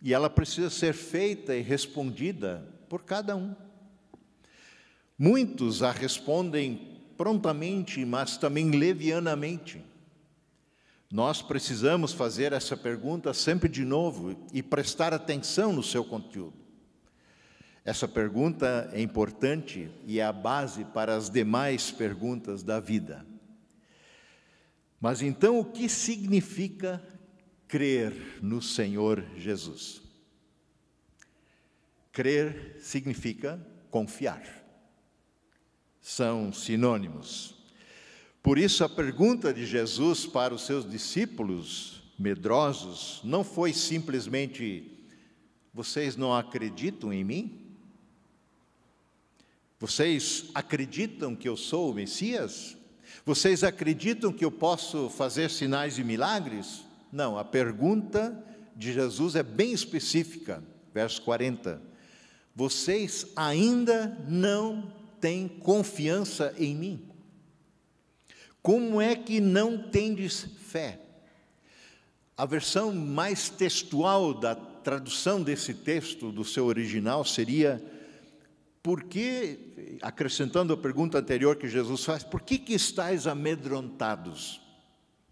e 0.00 0.14
ela 0.14 0.30
precisa 0.30 0.70
ser 0.70 0.94
feita 0.94 1.56
e 1.56 1.62
respondida 1.62 2.64
por 2.88 3.02
cada 3.02 3.34
um. 3.34 3.56
Muitos 5.18 5.82
a 5.82 5.90
respondem 5.90 7.00
prontamente, 7.16 8.04
mas 8.04 8.36
também 8.36 8.70
levianamente. 8.70 9.82
Nós 11.10 11.42
precisamos 11.42 12.12
fazer 12.12 12.52
essa 12.52 12.76
pergunta 12.76 13.34
sempre 13.34 13.68
de 13.68 13.84
novo 13.84 14.36
e 14.52 14.62
prestar 14.62 15.12
atenção 15.12 15.72
no 15.72 15.82
seu 15.82 16.04
conteúdo. 16.04 16.63
Essa 17.84 18.08
pergunta 18.08 18.88
é 18.92 19.02
importante 19.02 19.90
e 20.06 20.18
é 20.18 20.24
a 20.24 20.32
base 20.32 20.84
para 20.86 21.14
as 21.14 21.28
demais 21.28 21.90
perguntas 21.90 22.62
da 22.62 22.80
vida. 22.80 23.26
Mas 24.98 25.20
então, 25.20 25.58
o 25.60 25.64
que 25.64 25.86
significa 25.86 27.02
crer 27.68 28.38
no 28.40 28.62
Senhor 28.62 29.22
Jesus. 29.36 30.00
Crer 32.12 32.76
significa 32.80 33.60
confiar. 33.90 34.42
São 36.00 36.52
sinônimos. 36.52 37.54
Por 38.42 38.58
isso, 38.58 38.84
a 38.84 38.88
pergunta 38.88 39.52
de 39.52 39.66
Jesus 39.66 40.24
para 40.24 40.54
os 40.54 40.64
seus 40.64 40.88
discípulos 40.88 42.02
medrosos 42.18 43.20
não 43.24 43.42
foi 43.42 43.72
simplesmente: 43.72 45.06
Vocês 45.72 46.16
não 46.16 46.34
acreditam 46.34 47.12
em 47.12 47.24
mim? 47.24 47.63
Vocês 49.78 50.46
acreditam 50.54 51.34
que 51.34 51.48
eu 51.48 51.56
sou 51.56 51.90
o 51.90 51.94
Messias? 51.94 52.76
Vocês 53.24 53.64
acreditam 53.64 54.32
que 54.32 54.44
eu 54.44 54.50
posso 54.50 55.08
fazer 55.08 55.50
sinais 55.50 55.98
e 55.98 56.04
milagres? 56.04 56.84
Não, 57.12 57.38
a 57.38 57.44
pergunta 57.44 58.44
de 58.76 58.92
Jesus 58.92 59.34
é 59.34 59.42
bem 59.42 59.72
específica, 59.72 60.62
verso 60.92 61.22
40. 61.22 61.80
Vocês 62.54 63.26
ainda 63.34 64.18
não 64.28 64.92
têm 65.20 65.48
confiança 65.48 66.54
em 66.58 66.74
mim? 66.74 67.08
Como 68.62 69.00
é 69.00 69.14
que 69.14 69.40
não 69.40 69.76
tendes 69.90 70.46
fé? 70.68 71.00
A 72.36 72.46
versão 72.46 72.92
mais 72.94 73.48
textual 73.48 74.34
da 74.34 74.54
tradução 74.54 75.42
desse 75.42 75.74
texto 75.74 76.32
do 76.32 76.44
seu 76.44 76.66
original 76.66 77.24
seria: 77.24 77.82
por 78.84 79.04
que, 79.04 79.98
acrescentando 80.02 80.74
a 80.74 80.76
pergunta 80.76 81.18
anterior 81.18 81.56
que 81.56 81.66
Jesus 81.66 82.04
faz, 82.04 82.22
por 82.22 82.42
que, 82.42 82.58
que 82.58 82.74
estáis 82.74 83.26
amedrontados? 83.26 84.60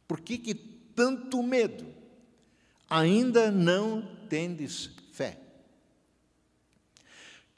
Por 0.09 0.23
que, 0.23 0.39
que 0.39 0.55
tanto 0.55 1.43
medo, 1.43 1.85
ainda 2.89 3.51
não 3.51 4.17
tendes 4.27 4.91
fé. 5.13 5.39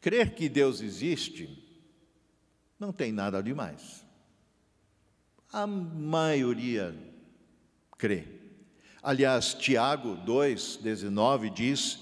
Crer 0.00 0.34
que 0.34 0.48
Deus 0.48 0.80
existe 0.80 1.62
não 2.76 2.92
tem 2.92 3.12
nada 3.12 3.40
demais. 3.40 4.04
A 5.52 5.64
maioria 5.64 6.92
crê. 7.96 8.26
Aliás, 9.00 9.54
Tiago 9.54 10.16
2,19 10.26 11.54
diz: 11.54 12.00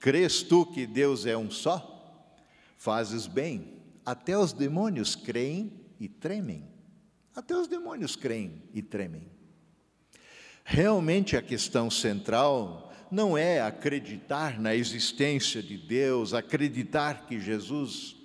Crês 0.00 0.42
tu 0.42 0.64
que 0.64 0.86
Deus 0.86 1.26
é 1.26 1.36
um 1.36 1.50
só? 1.50 1.93
Fazes 2.84 3.26
bem. 3.26 3.72
Até 4.04 4.36
os 4.36 4.52
demônios 4.52 5.16
creem 5.16 5.72
e 5.98 6.06
tremem. 6.06 6.68
Até 7.34 7.56
os 7.56 7.66
demônios 7.66 8.14
creem 8.14 8.62
e 8.74 8.82
tremem. 8.82 9.26
Realmente 10.62 11.34
a 11.34 11.40
questão 11.40 11.90
central 11.90 12.92
não 13.10 13.38
é 13.38 13.62
acreditar 13.62 14.60
na 14.60 14.74
existência 14.74 15.62
de 15.62 15.78
Deus, 15.78 16.34
acreditar 16.34 17.24
que 17.26 17.40
Jesus 17.40 18.16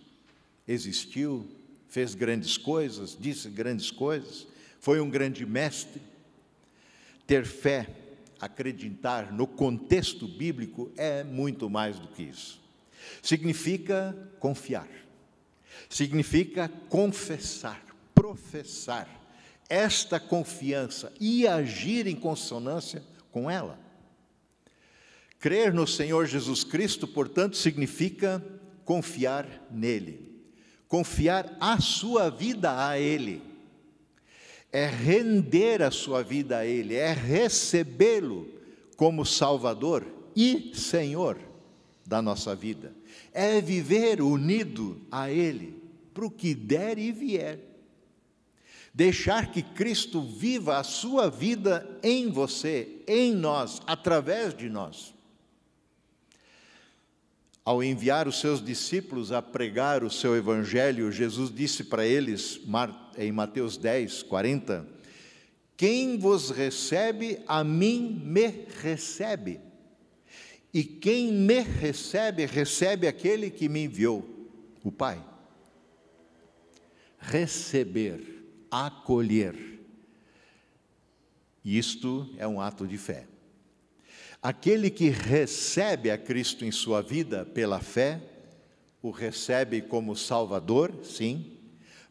existiu, 0.67 1.49
fez 1.87 2.13
grandes 2.13 2.57
coisas, 2.57 3.15
disse 3.17 3.49
grandes 3.49 3.89
coisas, 3.89 4.45
foi 4.81 4.99
um 4.99 5.09
grande 5.09 5.45
mestre. 5.45 6.01
Ter 7.25 7.45
fé, 7.45 7.87
acreditar 8.41 9.31
no 9.31 9.47
contexto 9.47 10.27
bíblico 10.27 10.91
é 10.97 11.23
muito 11.23 11.69
mais 11.69 11.97
do 11.97 12.09
que 12.09 12.23
isso. 12.23 12.58
Significa 13.21 14.15
confiar, 14.39 14.87
significa 15.89 16.69
confessar, 16.89 17.83
professar 18.13 19.07
esta 19.69 20.19
confiança 20.19 21.13
e 21.19 21.47
agir 21.47 22.07
em 22.07 22.15
consonância 22.15 23.03
com 23.31 23.49
ela. 23.49 23.79
Crer 25.39 25.73
no 25.73 25.87
Senhor 25.87 26.25
Jesus 26.25 26.63
Cristo, 26.63 27.07
portanto, 27.07 27.55
significa 27.55 28.43
confiar 28.83 29.47
nele, 29.71 30.43
confiar 30.87 31.55
a 31.61 31.79
sua 31.79 32.29
vida 32.29 32.87
a 32.87 32.99
Ele, 32.99 33.41
é 34.71 34.85
render 34.87 35.81
a 35.81 35.91
sua 35.91 36.23
vida 36.23 36.57
a 36.57 36.65
Ele, 36.65 36.95
é 36.95 37.13
recebê-lo 37.13 38.47
como 38.97 39.25
Salvador 39.25 40.05
e 40.35 40.71
Senhor 40.75 41.48
da 42.09 42.21
nossa 42.21 42.55
vida, 42.55 42.91
é 43.31 43.61
viver 43.61 44.19
unido 44.19 44.99
a 45.11 45.29
Ele 45.29 45.81
para 46.11 46.25
o 46.25 46.31
que 46.31 46.55
der 46.55 46.97
e 46.97 47.11
vier 47.11 47.59
deixar 48.91 49.51
que 49.51 49.61
Cristo 49.61 50.21
viva 50.21 50.77
a 50.77 50.83
sua 50.83 51.29
vida 51.29 51.87
em 52.03 52.29
você, 52.29 53.01
em 53.07 53.33
nós, 53.33 53.81
através 53.87 54.53
de 54.53 54.67
nós. 54.69 55.13
ao 57.63 57.83
enviar 57.83 58.27
os 58.27 58.39
seus 58.39 58.65
discípulos 58.65 59.31
a 59.31 59.43
pregar 59.43 60.03
o 60.03 60.09
seu 60.09 60.35
evangelho, 60.35 61.11
Jesus 61.11 61.53
disse 61.53 61.83
para 61.83 62.03
eles, 62.03 62.59
em 63.15 63.31
Mateus 63.31 63.77
10, 63.77 64.23
40, 64.23 64.87
quem 65.77 66.17
vos 66.17 66.49
recebe, 66.49 67.43
a 67.47 67.63
mim 67.63 68.23
me 68.25 68.65
recebe. 68.81 69.68
E 70.73 70.83
quem 70.83 71.31
me 71.31 71.61
recebe, 71.61 72.45
recebe 72.45 73.07
aquele 73.07 73.49
que 73.49 73.67
me 73.67 73.85
enviou, 73.85 74.23
o 74.83 74.91
Pai. 74.91 75.23
Receber, 77.17 78.45
acolher. 78.69 79.55
Isto 81.65 82.29
é 82.37 82.47
um 82.47 82.61
ato 82.61 82.87
de 82.87 82.97
fé. 82.97 83.27
Aquele 84.41 84.89
que 84.89 85.09
recebe 85.09 86.09
a 86.11 86.17
Cristo 86.17 86.63
em 86.63 86.71
sua 86.71 87.01
vida 87.01 87.45
pela 87.45 87.79
fé, 87.81 88.21
o 89.01 89.11
recebe 89.11 89.81
como 89.81 90.15
Salvador, 90.15 90.93
sim, 91.03 91.57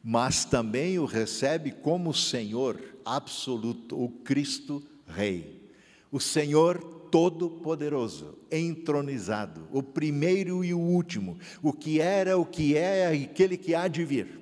mas 0.02 0.44
também 0.44 0.98
o 0.98 1.04
recebe 1.04 1.70
como 1.70 2.12
Senhor 2.12 2.80
absoluto, 3.04 4.02
o 4.02 4.08
Cristo 4.08 4.82
Rei, 5.06 5.70
o 6.10 6.20
Senhor 6.20 6.97
Todo-Poderoso, 7.10 8.38
entronizado, 8.50 9.68
o 9.72 9.82
primeiro 9.82 10.64
e 10.64 10.72
o 10.74 10.78
último, 10.78 11.38
o 11.62 11.72
que 11.72 12.00
era, 12.00 12.38
o 12.38 12.44
que 12.44 12.76
é 12.76 13.14
e 13.16 13.24
aquele 13.24 13.56
que 13.56 13.74
há 13.74 13.88
de 13.88 14.04
vir. 14.04 14.38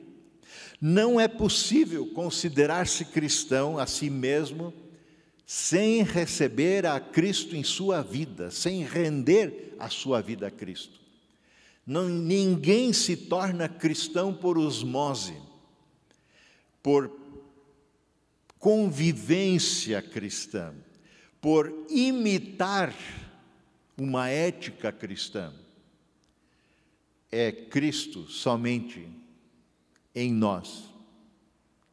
Não 0.80 1.20
é 1.20 1.26
possível 1.26 2.06
considerar-se 2.12 3.04
cristão 3.06 3.78
a 3.78 3.86
si 3.86 4.10
mesmo 4.10 4.72
sem 5.46 6.02
receber 6.02 6.84
a 6.84 6.98
Cristo 6.98 7.54
em 7.54 7.62
sua 7.62 8.02
vida, 8.02 8.50
sem 8.50 8.82
render 8.82 9.74
a 9.78 9.88
sua 9.88 10.20
vida 10.20 10.48
a 10.48 10.50
Cristo. 10.50 11.00
Não, 11.86 12.08
ninguém 12.08 12.92
se 12.92 13.16
torna 13.16 13.68
cristão 13.68 14.34
por 14.34 14.58
osmose, 14.58 15.34
por 16.82 17.10
convivência 18.58 20.02
cristã, 20.02 20.74
por 21.40 21.86
imitar 21.88 22.94
uma 23.96 24.28
ética 24.28 24.92
cristã. 24.92 25.52
É 27.30 27.50
Cristo 27.50 28.28
somente 28.28 29.08
em 30.14 30.32
nós 30.32 30.84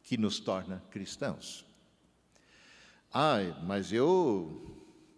que 0.02 0.16
nos 0.16 0.38
torna 0.38 0.82
cristãos. 0.90 1.64
Ah, 3.12 3.38
mas 3.62 3.92
eu. 3.92 4.70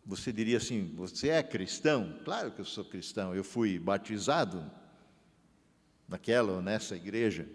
Você 0.04 0.32
diria 0.32 0.58
assim: 0.58 0.92
você 0.94 1.30
é 1.30 1.42
cristão? 1.42 2.20
Claro 2.24 2.52
que 2.52 2.60
eu 2.60 2.64
sou 2.64 2.84
cristão. 2.84 3.34
Eu 3.34 3.42
fui 3.42 3.78
batizado 3.78 4.70
naquela 6.08 6.52
ou 6.52 6.62
nessa 6.62 6.94
igreja. 6.94 7.48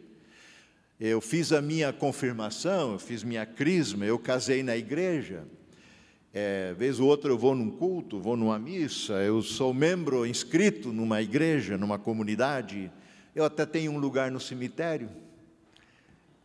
Eu 1.00 1.20
fiz 1.20 1.51
a 1.51 1.62
minha 1.62 1.92
confirmação, 1.92 2.94
eu 2.94 3.00
fiz 3.00 3.24
minha 3.24 3.46
crisma, 3.46 4.06
eu 4.06 4.20
casei 4.20 4.62
na 4.62 4.78
igreja. 4.78 5.48
É, 6.34 6.74
vez 6.76 6.98
ou 7.00 7.10
outra 7.10 7.30
eu 7.30 7.38
vou 7.38 7.54
num 7.54 7.70
culto, 7.70 8.20
vou 8.20 8.38
numa 8.38 8.58
missa, 8.58 9.14
eu 9.16 9.42
sou 9.42 9.74
membro 9.74 10.26
inscrito 10.26 10.94
numa 10.94 11.22
igreja, 11.22 11.78
numa 11.78 12.00
comunidade. 12.00 12.90
Eu 13.36 13.44
até 13.44 13.66
tenho 13.66 13.92
um 13.92 13.98
lugar 13.98 14.32
no 14.32 14.40
cemitério. 14.40 15.10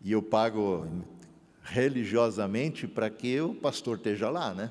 E 0.02 0.10
eu 0.10 0.20
pago 0.20 0.88
religiosamente 1.62 2.88
para 2.88 3.08
que 3.08 3.40
o 3.40 3.54
pastor 3.54 3.96
esteja 3.96 4.28
lá, 4.28 4.52
né? 4.52 4.70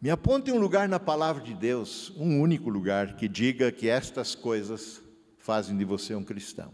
Me 0.00 0.08
aponte 0.08 0.50
um 0.50 0.58
lugar 0.58 0.88
na 0.88 0.98
palavra 0.98 1.42
de 1.42 1.52
Deus, 1.52 2.12
um 2.16 2.40
único 2.40 2.70
lugar, 2.70 3.16
que 3.16 3.28
diga 3.28 3.70
que 3.70 3.88
estas 3.88 4.34
coisas 4.34 5.02
fazem 5.38 5.76
de 5.76 5.84
você 5.84 6.14
um 6.14 6.24
cristão. 6.24 6.72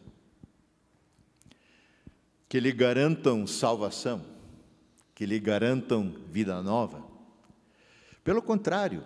Que 2.49 2.61
lhe 2.61 2.71
garantam 2.71 3.47
salvação, 3.47 4.25
que 5.17 5.25
lhe 5.25 5.41
garantam 5.41 6.15
vida 6.31 6.63
nova. 6.63 7.02
Pelo 8.23 8.43
contrário, 8.43 9.02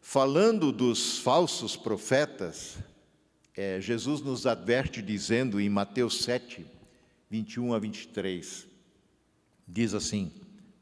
falando 0.00 0.72
dos 0.72 1.18
falsos 1.18 1.76
profetas, 1.76 2.76
é, 3.54 3.80
Jesus 3.80 4.20
nos 4.20 4.46
adverte 4.46 5.00
dizendo 5.00 5.60
em 5.60 5.68
Mateus 5.68 6.24
7, 6.24 6.66
21 7.30 7.72
a 7.72 7.78
23. 7.78 8.66
Diz 9.66 9.94
assim, 9.94 10.32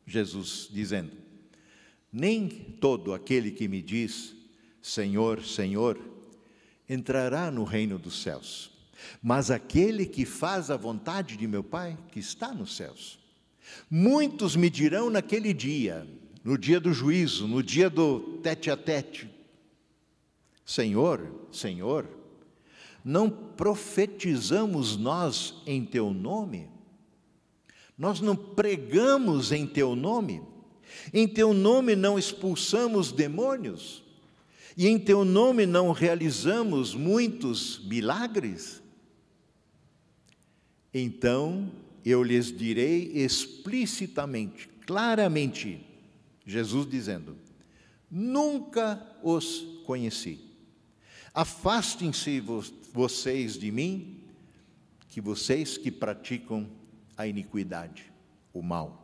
Jesus 0.06 0.68
dizendo: 0.72 1.12
Nem 2.10 2.48
todo 2.48 3.12
aquele 3.12 3.50
que 3.50 3.68
me 3.68 3.82
diz, 3.82 4.34
Senhor, 4.80 5.44
Senhor, 5.44 6.00
entrará 6.88 7.50
no 7.50 7.62
reino 7.62 7.98
dos 7.98 8.22
céus, 8.22 8.70
mas 9.22 9.50
aquele 9.50 10.06
que 10.06 10.24
faz 10.24 10.70
a 10.70 10.78
vontade 10.78 11.36
de 11.36 11.46
meu 11.46 11.62
Pai 11.62 11.98
que 12.10 12.20
está 12.20 12.54
nos 12.54 12.74
céus. 12.74 13.25
Muitos 13.90 14.56
me 14.56 14.68
dirão 14.68 15.10
naquele 15.10 15.52
dia, 15.52 16.06
no 16.42 16.56
dia 16.56 16.80
do 16.80 16.92
juízo, 16.92 17.46
no 17.46 17.62
dia 17.62 17.88
do 17.88 18.38
tete 18.42 18.70
a 18.70 18.76
tete: 18.76 19.30
Senhor, 20.64 21.30
Senhor, 21.52 22.08
não 23.04 23.30
profetizamos 23.30 24.96
nós 24.96 25.62
em 25.66 25.84
teu 25.84 26.12
nome? 26.12 26.68
Nós 27.96 28.20
não 28.20 28.36
pregamos 28.36 29.52
em 29.52 29.66
teu 29.66 29.94
nome? 29.94 30.42
Em 31.12 31.26
teu 31.26 31.54
nome 31.54 31.96
não 31.96 32.18
expulsamos 32.18 33.12
demônios? 33.12 34.02
E 34.76 34.86
em 34.86 34.98
teu 34.98 35.24
nome 35.24 35.64
não 35.64 35.92
realizamos 35.92 36.94
muitos 36.94 37.78
milagres? 37.86 38.82
Então 40.92 41.70
eu 42.10 42.22
lhes 42.22 42.56
direi 42.56 43.10
explicitamente, 43.12 44.68
claramente, 44.86 45.84
Jesus 46.46 46.88
dizendo: 46.88 47.36
Nunca 48.08 49.04
os 49.22 49.82
conheci. 49.84 50.38
Afastem-se 51.34 52.40
vocês 52.92 53.58
de 53.58 53.72
mim, 53.72 54.22
que 55.08 55.20
vocês 55.20 55.76
que 55.76 55.90
praticam 55.90 56.70
a 57.16 57.26
iniquidade, 57.26 58.12
o 58.52 58.62
mal. 58.62 59.02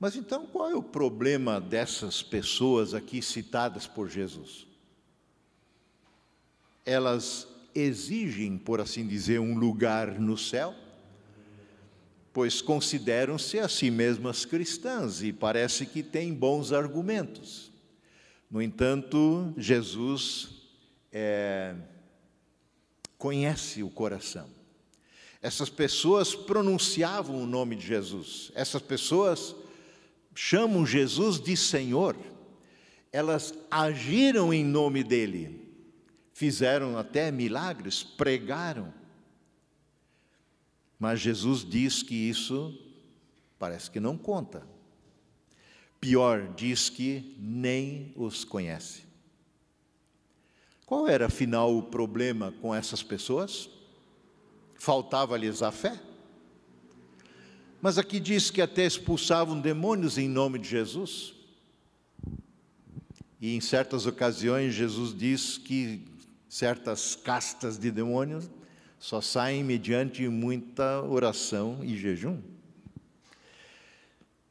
Mas 0.00 0.16
então 0.16 0.44
qual 0.44 0.68
é 0.68 0.74
o 0.74 0.82
problema 0.82 1.60
dessas 1.60 2.20
pessoas 2.20 2.92
aqui 2.92 3.22
citadas 3.22 3.86
por 3.86 4.10
Jesus? 4.10 4.66
Elas 6.84 7.46
exigem, 7.72 8.58
por 8.58 8.80
assim 8.80 9.06
dizer, 9.06 9.38
um 9.38 9.56
lugar 9.56 10.18
no 10.18 10.36
céu, 10.36 10.74
pois 12.32 12.62
consideram-se 12.62 13.58
a 13.58 13.68
si 13.68 13.90
mesmas 13.90 14.44
cristãs 14.44 15.22
e 15.22 15.32
parece 15.32 15.84
que 15.84 16.02
têm 16.02 16.32
bons 16.32 16.72
argumentos. 16.72 17.70
No 18.50 18.60
entanto, 18.60 19.52
Jesus 19.56 20.62
é, 21.12 21.74
conhece 23.18 23.82
o 23.82 23.90
coração. 23.90 24.48
Essas 25.40 25.68
pessoas 25.68 26.34
pronunciavam 26.34 27.42
o 27.42 27.46
nome 27.46 27.76
de 27.76 27.86
Jesus, 27.86 28.52
essas 28.54 28.80
pessoas 28.80 29.54
chamam 30.34 30.86
Jesus 30.86 31.40
de 31.40 31.56
Senhor, 31.56 32.16
elas 33.12 33.52
agiram 33.70 34.54
em 34.54 34.64
nome 34.64 35.02
dele, 35.02 35.68
fizeram 36.32 36.96
até 36.96 37.30
milagres, 37.30 38.02
pregaram. 38.02 38.94
Mas 41.02 41.18
Jesus 41.18 41.68
diz 41.68 42.00
que 42.00 42.14
isso 42.14 42.72
parece 43.58 43.90
que 43.90 43.98
não 43.98 44.16
conta. 44.16 44.64
Pior, 46.00 46.54
diz 46.54 46.88
que 46.88 47.34
nem 47.40 48.12
os 48.14 48.44
conhece. 48.44 49.02
Qual 50.86 51.08
era, 51.08 51.26
afinal, 51.26 51.76
o 51.76 51.82
problema 51.82 52.54
com 52.62 52.72
essas 52.72 53.02
pessoas? 53.02 53.68
Faltava-lhes 54.76 55.60
a 55.60 55.72
fé? 55.72 56.00
Mas 57.80 57.98
aqui 57.98 58.20
diz 58.20 58.48
que 58.48 58.62
até 58.62 58.86
expulsavam 58.86 59.60
demônios 59.60 60.18
em 60.18 60.28
nome 60.28 60.56
de 60.56 60.68
Jesus. 60.68 61.34
E 63.40 63.56
em 63.56 63.60
certas 63.60 64.06
ocasiões, 64.06 64.72
Jesus 64.72 65.12
diz 65.12 65.58
que 65.58 66.04
certas 66.48 67.16
castas 67.16 67.76
de 67.76 67.90
demônios 67.90 68.48
só 69.02 69.20
saem 69.20 69.64
mediante 69.64 70.28
muita 70.28 71.02
oração 71.02 71.80
e 71.82 71.96
jejum. 71.96 72.40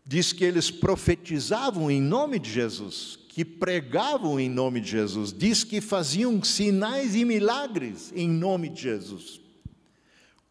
Diz 0.05 0.33
que 0.33 0.43
eles 0.43 0.69
profetizavam 0.69 1.89
em 1.89 2.01
nome 2.01 2.37
de 2.37 2.51
Jesus, 2.51 3.17
que 3.29 3.45
pregavam 3.45 4.37
em 4.37 4.49
nome 4.49 4.81
de 4.81 4.89
Jesus, 4.89 5.31
diz 5.31 5.63
que 5.63 5.79
faziam 5.79 6.43
sinais 6.43 7.15
e 7.15 7.23
milagres 7.23 8.11
em 8.13 8.27
nome 8.27 8.67
de 8.67 8.81
Jesus. 8.81 9.39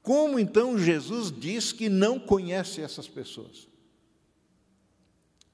Como 0.01 0.39
então 0.39 0.79
Jesus 0.79 1.31
diz 1.31 1.71
que 1.71 1.91
não 1.91 2.19
conhece 2.19 2.81
essas 2.81 3.07
pessoas? 3.07 3.69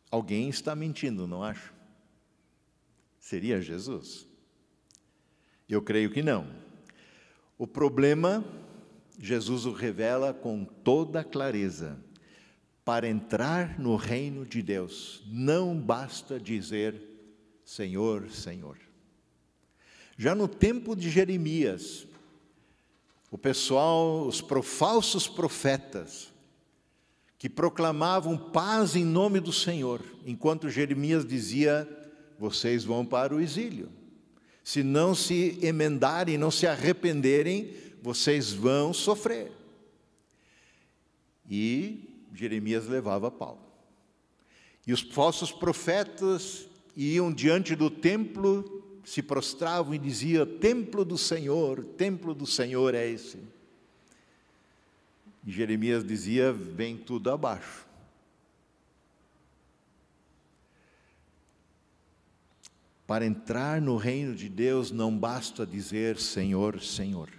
Alguém 0.09 0.49
está 0.49 0.77
mentindo, 0.77 1.27
não 1.27 1.43
acho? 1.43 1.75
Seria 3.19 3.61
Jesus. 3.61 4.25
Eu 5.69 5.83
creio 5.83 6.13
que 6.13 6.23
não. 6.23 6.65
O 7.59 7.67
problema, 7.67 8.45
Jesus 9.19 9.65
o 9.65 9.73
revela 9.73 10.35
com 10.35 10.65
toda 10.65 11.25
clareza. 11.25 11.99
Para 12.85 13.09
entrar 13.09 13.81
no 13.81 13.97
reino 13.97 14.47
de 14.47 14.63
Deus, 14.63 15.25
não 15.27 15.77
basta 15.77 16.39
dizer 16.39 16.95
Senhor, 17.65 18.31
Senhor. 18.31 18.79
Já 20.17 20.35
no 20.35 20.47
tempo 20.47 20.95
de 20.95 21.11
Jeremias, 21.11 22.07
o 23.31 23.37
pessoal, 23.37 24.27
os 24.27 24.41
falsos 24.63 25.27
profetas, 25.27 26.33
que 27.39 27.51
proclamavam 27.51 28.37
paz 28.37 28.97
em 28.97 29.05
nome 29.05 29.41
do 29.41 29.53
Senhor, 29.53 30.03
enquanto 30.25 30.71
Jeremias 30.71 31.27
dizia: 31.27 31.89
vocês 32.39 32.85
vão 32.85 33.05
para 33.05 33.35
o 33.35 33.41
exílio. 33.41 33.91
Se 34.67 34.83
não 34.83 35.15
se 35.15 35.61
emendarem, 35.63 36.37
não 36.37 36.51
se 36.51 36.67
arrependerem, 36.67 37.73
vocês 38.03 38.53
vão 38.53 38.93
sofrer. 38.93 39.53
E 41.49 42.01
Jeremias 42.35 42.89
levava 42.89 43.31
Paulo. 43.31 43.61
E 44.85 44.93
os 44.93 45.03
falsos 45.03 45.53
profetas 45.53 46.67
iam 46.97 47.33
diante 47.33 47.77
do 47.77 47.89
templo, 47.89 49.01
se 49.05 49.23
prostravam 49.23 49.95
e 49.95 49.99
diziam: 49.99 50.45
Templo 50.45 51.05
do 51.05 51.17
Senhor, 51.17 51.85
templo 51.97 52.35
do 52.35 52.45
Senhor 52.45 52.93
é 52.93 53.09
esse. 53.09 53.39
E 55.47 55.53
Jeremias 55.53 56.05
dizia: 56.05 56.53
Vem 56.53 56.97
tudo 56.97 57.31
abaixo. 57.31 57.86
Para 63.07 63.25
entrar 63.25 63.81
no 63.81 63.97
reino 63.97 64.35
de 64.35 64.49
Deus 64.49 64.91
não 64.91 65.17
basta 65.17 65.65
dizer 65.65 66.19
Senhor, 66.19 66.83
Senhor. 66.83 67.31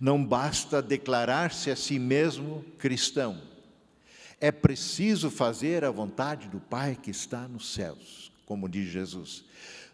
Não 0.00 0.24
basta 0.24 0.82
declarar-se 0.82 1.70
a 1.70 1.76
si 1.76 1.98
mesmo 1.98 2.64
cristão. 2.78 3.40
É 4.40 4.50
preciso 4.50 5.30
fazer 5.30 5.84
a 5.84 5.90
vontade 5.90 6.48
do 6.48 6.60
Pai 6.60 6.98
que 7.00 7.10
está 7.10 7.46
nos 7.46 7.72
céus, 7.72 8.32
como 8.44 8.68
diz 8.68 8.88
Jesus. 8.88 9.44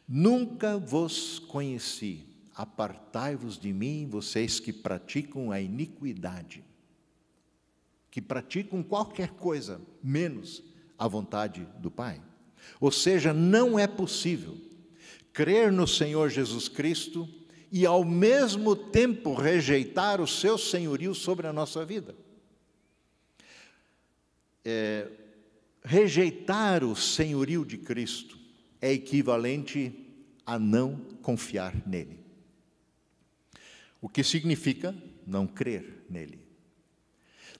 Nunca 0.08 0.78
vos 0.78 1.38
conheci, 1.38 2.26
apartai-vos 2.54 3.58
de 3.58 3.72
mim, 3.72 4.06
vocês 4.10 4.60
que 4.60 4.72
praticam 4.72 5.50
a 5.50 5.60
iniquidade, 5.60 6.62
que 8.10 8.20
praticam 8.20 8.82
qualquer 8.82 9.30
coisa 9.30 9.80
menos 10.02 10.62
a 10.98 11.08
vontade 11.08 11.66
do 11.78 11.90
Pai. 11.90 12.22
Ou 12.80 12.90
seja, 12.90 13.32
não 13.32 13.78
é 13.78 13.86
possível 13.86 14.56
crer 15.34 15.72
no 15.72 15.86
Senhor 15.86 16.30
Jesus 16.30 16.68
Cristo 16.68 17.28
e, 17.70 17.84
ao 17.84 18.04
mesmo 18.04 18.76
tempo, 18.76 19.34
rejeitar 19.34 20.20
o 20.20 20.28
seu 20.28 20.56
senhorio 20.56 21.12
sobre 21.12 21.48
a 21.48 21.52
nossa 21.52 21.84
vida. 21.84 22.14
É, 24.64 25.08
rejeitar 25.84 26.84
o 26.84 26.94
senhorio 26.94 27.64
de 27.64 27.76
Cristo 27.76 28.38
é 28.80 28.92
equivalente 28.92 29.92
a 30.46 30.56
não 30.56 30.96
confiar 31.20 31.74
nele. 31.86 32.20
O 34.00 34.08
que 34.08 34.22
significa 34.22 34.94
não 35.26 35.46
crer 35.46 36.04
nele. 36.08 36.38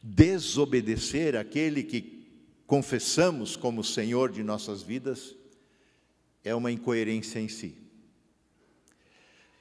Desobedecer 0.01 1.35
aquele 1.35 1.83
que 1.83 2.25
confessamos 2.67 3.57
como 3.57 3.83
Senhor 3.83 4.31
de 4.31 4.45
nossas 4.45 4.83
vidas 4.83 5.35
é 6.45 6.55
uma 6.55 6.71
incoerência 6.71 7.41
em 7.41 7.49
si. 7.49 7.75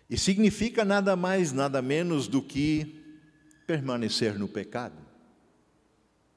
E 0.10 0.17
significa 0.17 0.84
nada 0.84 1.15
mais, 1.15 1.52
nada 1.52 1.82
menos 1.82 2.28
do 2.28 2.41
que 2.41 3.02
permanecer 3.65 4.38
no 4.38 4.48
pecado, 4.48 5.02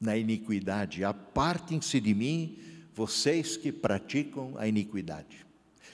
na 0.00 0.16
iniquidade. 0.16 1.04
Apartem-se 1.04 2.00
de 2.00 2.14
mim, 2.14 2.58
vocês 2.94 3.56
que 3.56 3.72
praticam 3.72 4.54
a 4.56 4.66
iniquidade, 4.66 5.44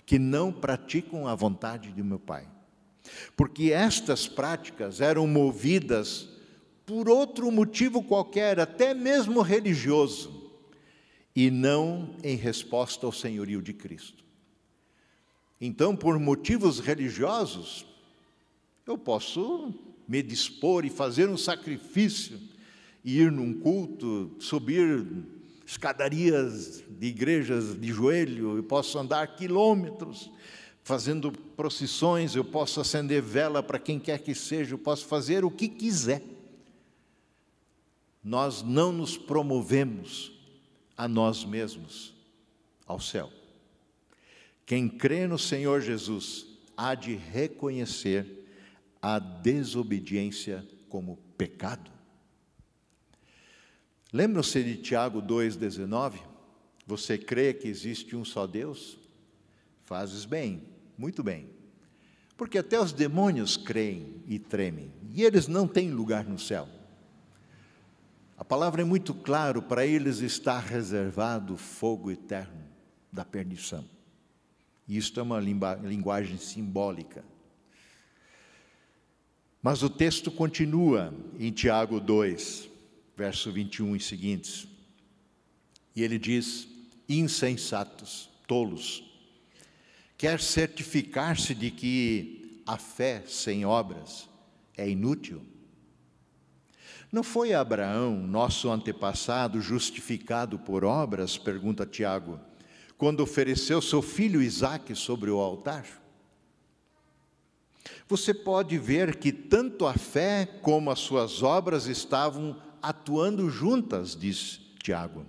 que 0.05 0.19
não 0.19 0.53
praticam 0.53 1.27
a 1.27 1.35
vontade 1.35 1.91
de 1.91 2.03
meu 2.03 2.19
Pai. 2.19 2.47
Porque 3.37 3.73
estas 3.73 4.29
práticas 4.29 5.01
eram 5.01 5.27
movidas 5.27 6.29
por 6.87 7.09
outro 7.09 7.51
motivo 7.51 8.03
qualquer, 8.03 8.61
até 8.61 8.93
mesmo 8.93 9.41
religioso, 9.41 10.53
e 11.35 11.51
não 11.51 12.15
em 12.23 12.37
resposta 12.37 13.07
ao 13.07 13.13
senhorio 13.13 13.63
de 13.63 13.73
Cristo. 13.73 14.22
Então, 15.65 15.95
por 15.95 16.19
motivos 16.19 16.81
religiosos, 16.81 17.87
eu 18.85 18.99
posso 18.99 19.73
me 20.09 20.21
dispor 20.21 20.85
e 20.85 20.91
fazer 20.91 21.29
um 21.29 21.37
sacrifício, 21.37 22.37
ir 23.05 23.31
num 23.31 23.55
culto, 23.55 24.35
subir 24.41 25.07
escadarias 25.65 26.83
de 26.91 27.07
igrejas 27.07 27.81
de 27.81 27.93
joelho, 27.93 28.57
eu 28.57 28.65
posso 28.65 28.99
andar 28.99 29.37
quilômetros 29.37 30.29
fazendo 30.83 31.31
procissões, 31.31 32.35
eu 32.35 32.45
posso 32.45 32.81
acender 32.81 33.23
vela 33.23 33.63
para 33.63 33.79
quem 33.79 34.01
quer 34.01 34.19
que 34.19 34.35
seja, 34.35 34.75
eu 34.75 34.79
posso 34.79 35.07
fazer 35.07 35.45
o 35.45 35.51
que 35.51 35.69
quiser. 35.69 36.25
Nós 38.21 38.65
não 38.65 38.91
nos 38.91 39.17
promovemos 39.17 40.33
a 40.97 41.07
nós 41.07 41.45
mesmos 41.45 42.13
ao 42.85 42.99
céu. 42.99 43.31
Quem 44.65 44.89
crê 44.89 45.27
no 45.27 45.39
Senhor 45.39 45.81
Jesus 45.81 46.47
há 46.77 46.95
de 46.95 47.15
reconhecer 47.15 48.43
a 49.01 49.19
desobediência 49.19 50.67
como 50.89 51.17
pecado. 51.37 51.91
Lembram-se 54.13 54.63
de 54.63 54.77
Tiago 54.77 55.21
2,19? 55.23 56.19
Você 56.87 57.17
crê 57.17 57.55
que 57.55 57.67
existe 57.67 58.15
um 58.15 58.25
só 58.25 58.47
Deus? 58.47 58.99
Fazes 59.85 60.25
bem, 60.25 60.63
muito 60.97 61.23
bem. 61.23 61.49
Porque 62.37 62.59
até 62.59 62.81
os 62.81 62.93
demônios 62.93 63.57
creem 63.57 64.23
e 64.27 64.39
tremem, 64.39 64.93
e 65.13 65.23
eles 65.23 65.49
não 65.49 65.67
têm 65.67 65.91
lugar 65.91 66.25
no 66.25 66.39
céu. 66.39 66.69
A 68.37 68.45
palavra 68.45 68.83
é 68.83 68.85
muito 68.85 69.15
claro, 69.15 69.63
para 69.63 69.87
eles 69.87 70.19
está 70.19 70.59
reservado 70.59 71.55
o 71.55 71.59
fogo 71.59 72.11
eterno 72.11 72.63
da 73.13 73.25
perdição. 73.25 73.85
Isto 74.89 75.21
é 75.21 75.23
uma 75.23 75.39
linguagem 75.41 76.37
simbólica. 76.39 77.25
Mas 79.63 79.83
o 79.83 79.89
texto 79.89 80.31
continua 80.31 81.15
em 81.39 81.53
Tiago 81.53 82.01
2, 82.01 82.69
verso 83.17 83.53
21 83.53 83.95
e 83.95 84.01
seguintes. 84.01 84.67
E 85.95 86.03
ele 86.03 86.19
diz: 86.19 86.67
insensatos, 87.09 88.29
tolos, 88.47 89.05
quer 90.19 90.41
certificar-se 90.41 91.55
de 91.55 91.71
que 91.71 92.63
a 92.67 92.77
fé 92.77 93.23
sem 93.27 93.65
obras 93.65 94.29
é 94.77 94.89
inútil? 94.89 95.43
Não 97.13 97.23
foi 97.23 97.53
Abraão, 97.53 98.17
nosso 98.17 98.71
antepassado, 98.71 99.61
justificado 99.61 100.59
por 100.59 100.83
obras? 100.83 101.37
Pergunta 101.39 101.87
Tiago 101.87 102.41
quando 103.03 103.19
ofereceu 103.19 103.83
seu 103.83 104.01
filho 104.01 104.41
Isaque 104.41 104.95
sobre 104.95 105.29
o 105.29 105.41
altar? 105.41 105.85
Você 108.09 108.33
pode 108.33 108.79
ver 108.79 109.17
que 109.17 109.33
tanto 109.33 109.87
a 109.87 109.95
fé 109.95 110.47
como 110.63 110.89
as 110.89 111.01
suas 111.01 111.43
obras 111.43 111.87
estavam 111.87 112.57
atuando 112.81 113.51
juntas, 113.51 114.15
diz 114.15 114.61
Tiago. 114.81 115.27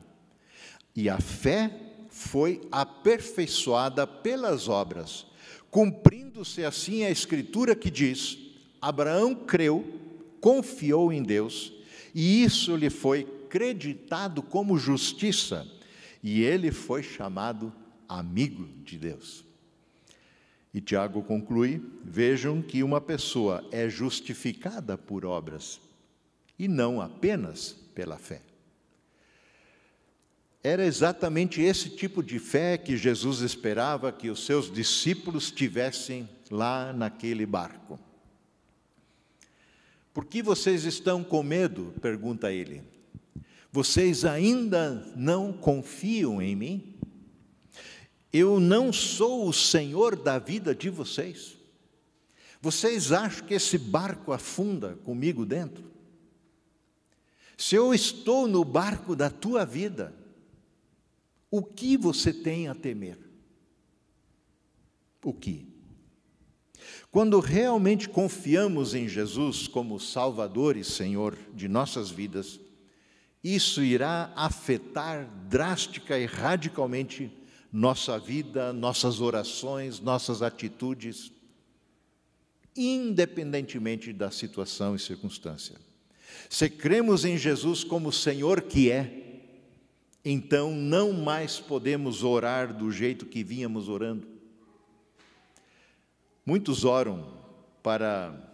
E 0.95 1.09
a 1.09 1.19
fé 1.19 1.75
foi 2.11 2.61
aperfeiçoada 2.71 4.05
pelas 4.05 4.67
obras, 4.69 5.25
cumprindo-se 5.71 6.63
assim 6.63 7.03
a 7.03 7.09
escritura 7.09 7.73
que 7.73 7.89
diz: 7.89 8.37
Abraão 8.79 9.33
creu, 9.33 9.99
confiou 10.39 11.11
em 11.11 11.23
Deus, 11.23 11.73
e 12.13 12.43
isso 12.43 12.75
lhe 12.75 12.91
foi 12.91 13.23
creditado 13.49 14.43
como 14.43 14.77
justiça 14.77 15.67
e 16.23 16.41
ele 16.41 16.71
foi 16.71 17.03
chamado 17.03 17.73
amigo 18.07 18.65
de 18.83 18.97
Deus. 18.97 19.45
E 20.73 20.79
Tiago 20.79 21.21
conclui: 21.21 21.83
vejam 22.03 22.61
que 22.61 22.81
uma 22.81 23.01
pessoa 23.01 23.67
é 23.71 23.89
justificada 23.89 24.97
por 24.97 25.25
obras 25.25 25.81
e 26.57 26.67
não 26.67 27.01
apenas 27.01 27.73
pela 27.93 28.17
fé. 28.17 28.41
Era 30.63 30.85
exatamente 30.85 31.61
esse 31.61 31.89
tipo 31.89 32.23
de 32.23 32.39
fé 32.39 32.77
que 32.77 32.95
Jesus 32.95 33.41
esperava 33.41 34.13
que 34.13 34.29
os 34.29 34.45
seus 34.45 34.71
discípulos 34.71 35.51
tivessem 35.51 36.27
lá 36.49 36.93
naquele 36.93 37.45
barco. 37.45 37.99
Por 40.13 40.23
que 40.25 40.41
vocês 40.41 40.85
estão 40.85 41.21
com 41.21 41.43
medo? 41.43 41.93
pergunta 42.01 42.51
ele. 42.51 42.81
Vocês 43.73 44.23
ainda 44.23 45.11
não 45.15 45.51
confiam 45.51 46.39
em 46.39 46.55
mim? 46.55 46.95
Eu 48.31 48.59
não 48.59 48.93
sou 48.93 49.49
o 49.49 49.53
Senhor 49.53 50.15
da 50.15 50.37
vida 50.37 50.75
de 50.75 50.91
vocês. 50.91 51.57
Vocês 52.61 53.11
acham 53.11 53.47
que 53.47 53.55
esse 53.55 53.79
barco 53.79 54.31
afunda 54.31 54.93
comigo 55.03 55.43
dentro? 55.43 55.91
Se 57.57 57.73
eu 57.73 57.95
estou 57.95 58.47
no 58.47 58.63
barco 58.63 59.15
da 59.15 59.31
tua 59.31 59.65
vida, 59.65 60.13
o 61.49 61.63
que 61.63 61.97
você 61.97 62.31
tem 62.31 62.67
a 62.67 62.75
temer? 62.75 63.17
O 65.23 65.33
que? 65.33 65.65
Quando 67.09 67.39
realmente 67.39 68.07
confiamos 68.07 68.93
em 68.93 69.07
Jesus 69.07 69.67
como 69.67 69.99
Salvador 69.99 70.77
e 70.77 70.83
Senhor 70.83 71.35
de 71.55 71.67
nossas 71.67 72.11
vidas, 72.11 72.59
isso 73.43 73.83
irá 73.83 74.31
afetar 74.35 75.29
drástica 75.49 76.17
e 76.17 76.25
radicalmente 76.25 77.29
nossa 77.71 78.17
vida, 78.17 78.71
nossas 78.71 79.19
orações, 79.19 79.99
nossas 79.99 80.41
atitudes, 80.41 81.31
independentemente 82.75 84.13
da 84.13 84.31
situação 84.31 84.95
e 84.95 84.99
circunstância. 84.99 85.75
Se 86.49 86.69
cremos 86.69 87.25
em 87.25 87.37
Jesus 87.37 87.83
como 87.83 88.11
Senhor 88.11 88.61
que 88.61 88.89
é, 88.89 89.41
então 90.23 90.73
não 90.73 91.11
mais 91.11 91.59
podemos 91.59 92.23
orar 92.23 92.73
do 92.73 92.91
jeito 92.91 93.25
que 93.25 93.43
vínhamos 93.43 93.89
orando. 93.89 94.27
Muitos 96.45 96.85
oram 96.85 97.41
para 97.81 98.53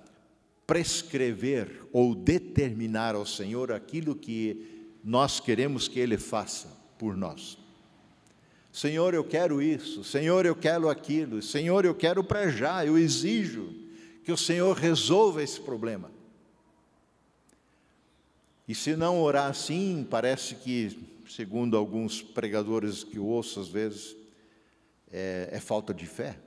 prescrever 0.65 1.87
ou 1.91 2.15
determinar 2.15 3.15
ao 3.15 3.25
Senhor 3.25 3.71
aquilo 3.71 4.15
que 4.15 4.78
nós 5.03 5.39
queremos 5.39 5.87
que 5.87 5.99
Ele 5.99 6.17
faça 6.17 6.67
por 6.97 7.15
nós. 7.15 7.57
Senhor, 8.71 9.13
eu 9.13 9.23
quero 9.23 9.61
isso, 9.61 10.03
Senhor, 10.03 10.45
eu 10.45 10.55
quero 10.55 10.89
aquilo, 10.89 11.41
Senhor, 11.41 11.85
eu 11.85 11.95
quero 11.95 12.23
para 12.23 12.49
já, 12.49 12.85
eu 12.85 12.97
exijo 12.97 13.73
que 14.23 14.31
o 14.31 14.37
Senhor 14.37 14.75
resolva 14.77 15.41
esse 15.41 15.59
problema. 15.59 16.11
E 18.67 18.75
se 18.75 18.95
não 18.95 19.19
orar 19.19 19.49
assim, 19.49 20.05
parece 20.07 20.53
que, 20.53 20.99
segundo 21.27 21.75
alguns 21.75 22.21
pregadores 22.21 23.03
que 23.03 23.17
eu 23.17 23.25
ouço 23.25 23.59
às 23.59 23.67
vezes, 23.67 24.15
é, 25.11 25.49
é 25.51 25.59
falta 25.59 25.91
de 25.91 26.05
fé. 26.05 26.37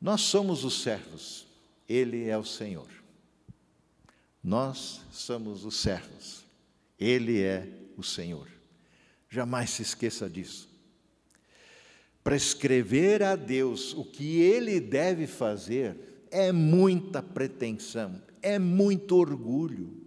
Nós 0.00 0.22
somos 0.22 0.64
os 0.64 0.82
servos, 0.82 1.46
Ele 1.86 2.28
é 2.28 2.38
o 2.38 2.44
Senhor. 2.44 2.88
Nós 4.42 5.02
somos 5.12 5.64
os 5.64 5.76
servos, 5.76 6.44
Ele 6.98 7.40
é 7.42 7.68
o 7.96 8.02
Senhor. 8.02 8.48
Jamais 9.30 9.70
se 9.70 9.82
esqueça 9.82 10.28
disso. 10.28 10.68
Prescrever 12.24 13.22
a 13.22 13.36
Deus 13.36 13.92
o 13.94 14.04
que 14.04 14.40
Ele 14.40 14.80
deve 14.80 15.26
fazer 15.26 16.26
é 16.30 16.50
muita 16.50 17.22
pretensão, 17.22 18.20
é 18.40 18.58
muito 18.58 19.16
orgulho. 19.16 20.02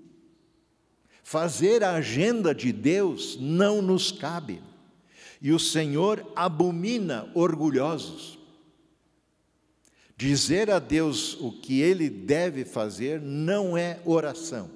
Fazer 1.24 1.84
a 1.84 1.94
agenda 1.94 2.54
de 2.54 2.72
Deus 2.72 3.38
não 3.40 3.82
nos 3.82 4.12
cabe. 4.12 4.62
E 5.42 5.52
o 5.52 5.60
Senhor 5.60 6.26
abomina 6.36 7.32
orgulhosos. 7.34 8.38
Dizer 10.18 10.72
a 10.72 10.80
Deus 10.80 11.34
o 11.42 11.52
que 11.52 11.82
ele 11.82 12.10
deve 12.10 12.64
fazer 12.64 13.20
não 13.20 13.78
é 13.78 14.00
oração. 14.06 14.72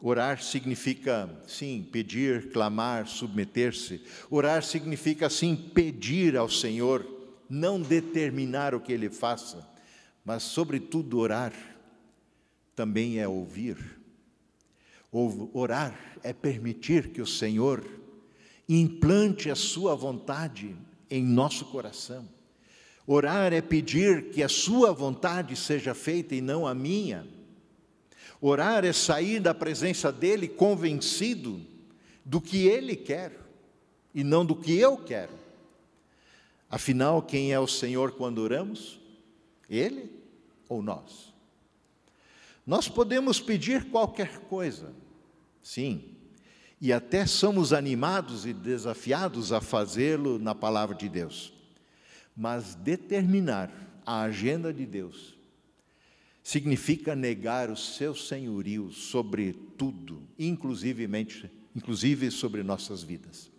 Orar 0.00 0.42
significa, 0.42 1.30
sim, 1.46 1.88
pedir, 1.92 2.50
clamar, 2.50 3.06
submeter-se. 3.06 4.02
Orar 4.28 4.64
significa, 4.64 5.30
sim, 5.30 5.54
pedir 5.54 6.36
ao 6.36 6.48
Senhor, 6.48 7.06
não 7.48 7.80
determinar 7.80 8.74
o 8.74 8.80
que 8.80 8.92
ele 8.92 9.08
faça. 9.08 9.64
Mas, 10.24 10.42
sobretudo, 10.42 11.18
orar 11.18 11.52
também 12.74 13.20
é 13.20 13.28
ouvir. 13.28 14.00
Orar 15.52 16.18
é 16.24 16.32
permitir 16.32 17.10
que 17.10 17.22
o 17.22 17.26
Senhor 17.26 17.84
implante 18.68 19.50
a 19.50 19.54
sua 19.54 19.94
vontade 19.94 20.74
em 21.08 21.22
nosso 21.22 21.66
coração. 21.66 22.28
Orar 23.12 23.52
é 23.52 23.60
pedir 23.60 24.30
que 24.30 24.42
a 24.42 24.48
sua 24.48 24.90
vontade 24.90 25.54
seja 25.54 25.92
feita 25.92 26.34
e 26.34 26.40
não 26.40 26.66
a 26.66 26.74
minha. 26.74 27.28
Orar 28.40 28.86
é 28.86 28.92
sair 28.94 29.38
da 29.38 29.52
presença 29.52 30.10
dele 30.10 30.48
convencido 30.48 31.60
do 32.24 32.40
que 32.40 32.66
ele 32.66 32.96
quer 32.96 33.38
e 34.14 34.24
não 34.24 34.46
do 34.46 34.56
que 34.56 34.74
eu 34.78 34.96
quero. 34.96 35.34
Afinal, 36.70 37.20
quem 37.20 37.52
é 37.52 37.60
o 37.60 37.66
Senhor 37.66 38.12
quando 38.12 38.38
oramos? 38.38 38.98
Ele 39.68 40.10
ou 40.66 40.80
nós? 40.80 41.34
Nós 42.66 42.88
podemos 42.88 43.38
pedir 43.38 43.90
qualquer 43.90 44.38
coisa, 44.38 44.90
sim, 45.62 46.16
e 46.80 46.94
até 46.94 47.26
somos 47.26 47.74
animados 47.74 48.46
e 48.46 48.54
desafiados 48.54 49.52
a 49.52 49.60
fazê-lo 49.60 50.38
na 50.38 50.54
palavra 50.54 50.96
de 50.96 51.10
Deus. 51.10 51.52
Mas 52.36 52.74
determinar 52.74 53.70
a 54.04 54.22
agenda 54.22 54.72
de 54.72 54.86
Deus 54.86 55.36
significa 56.42 57.14
negar 57.14 57.70
o 57.70 57.76
seu 57.76 58.14
senhorio 58.14 58.90
sobre 58.90 59.52
tudo, 59.76 60.22
inclusivemente, 60.38 61.50
inclusive 61.74 62.30
sobre 62.30 62.62
nossas 62.62 63.02
vidas. 63.02 63.50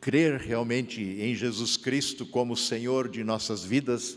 Crer 0.00 0.40
realmente 0.40 1.00
em 1.00 1.34
Jesus 1.34 1.76
Cristo 1.76 2.26
como 2.26 2.56
Senhor 2.56 3.08
de 3.08 3.22
nossas 3.22 3.64
vidas 3.64 4.16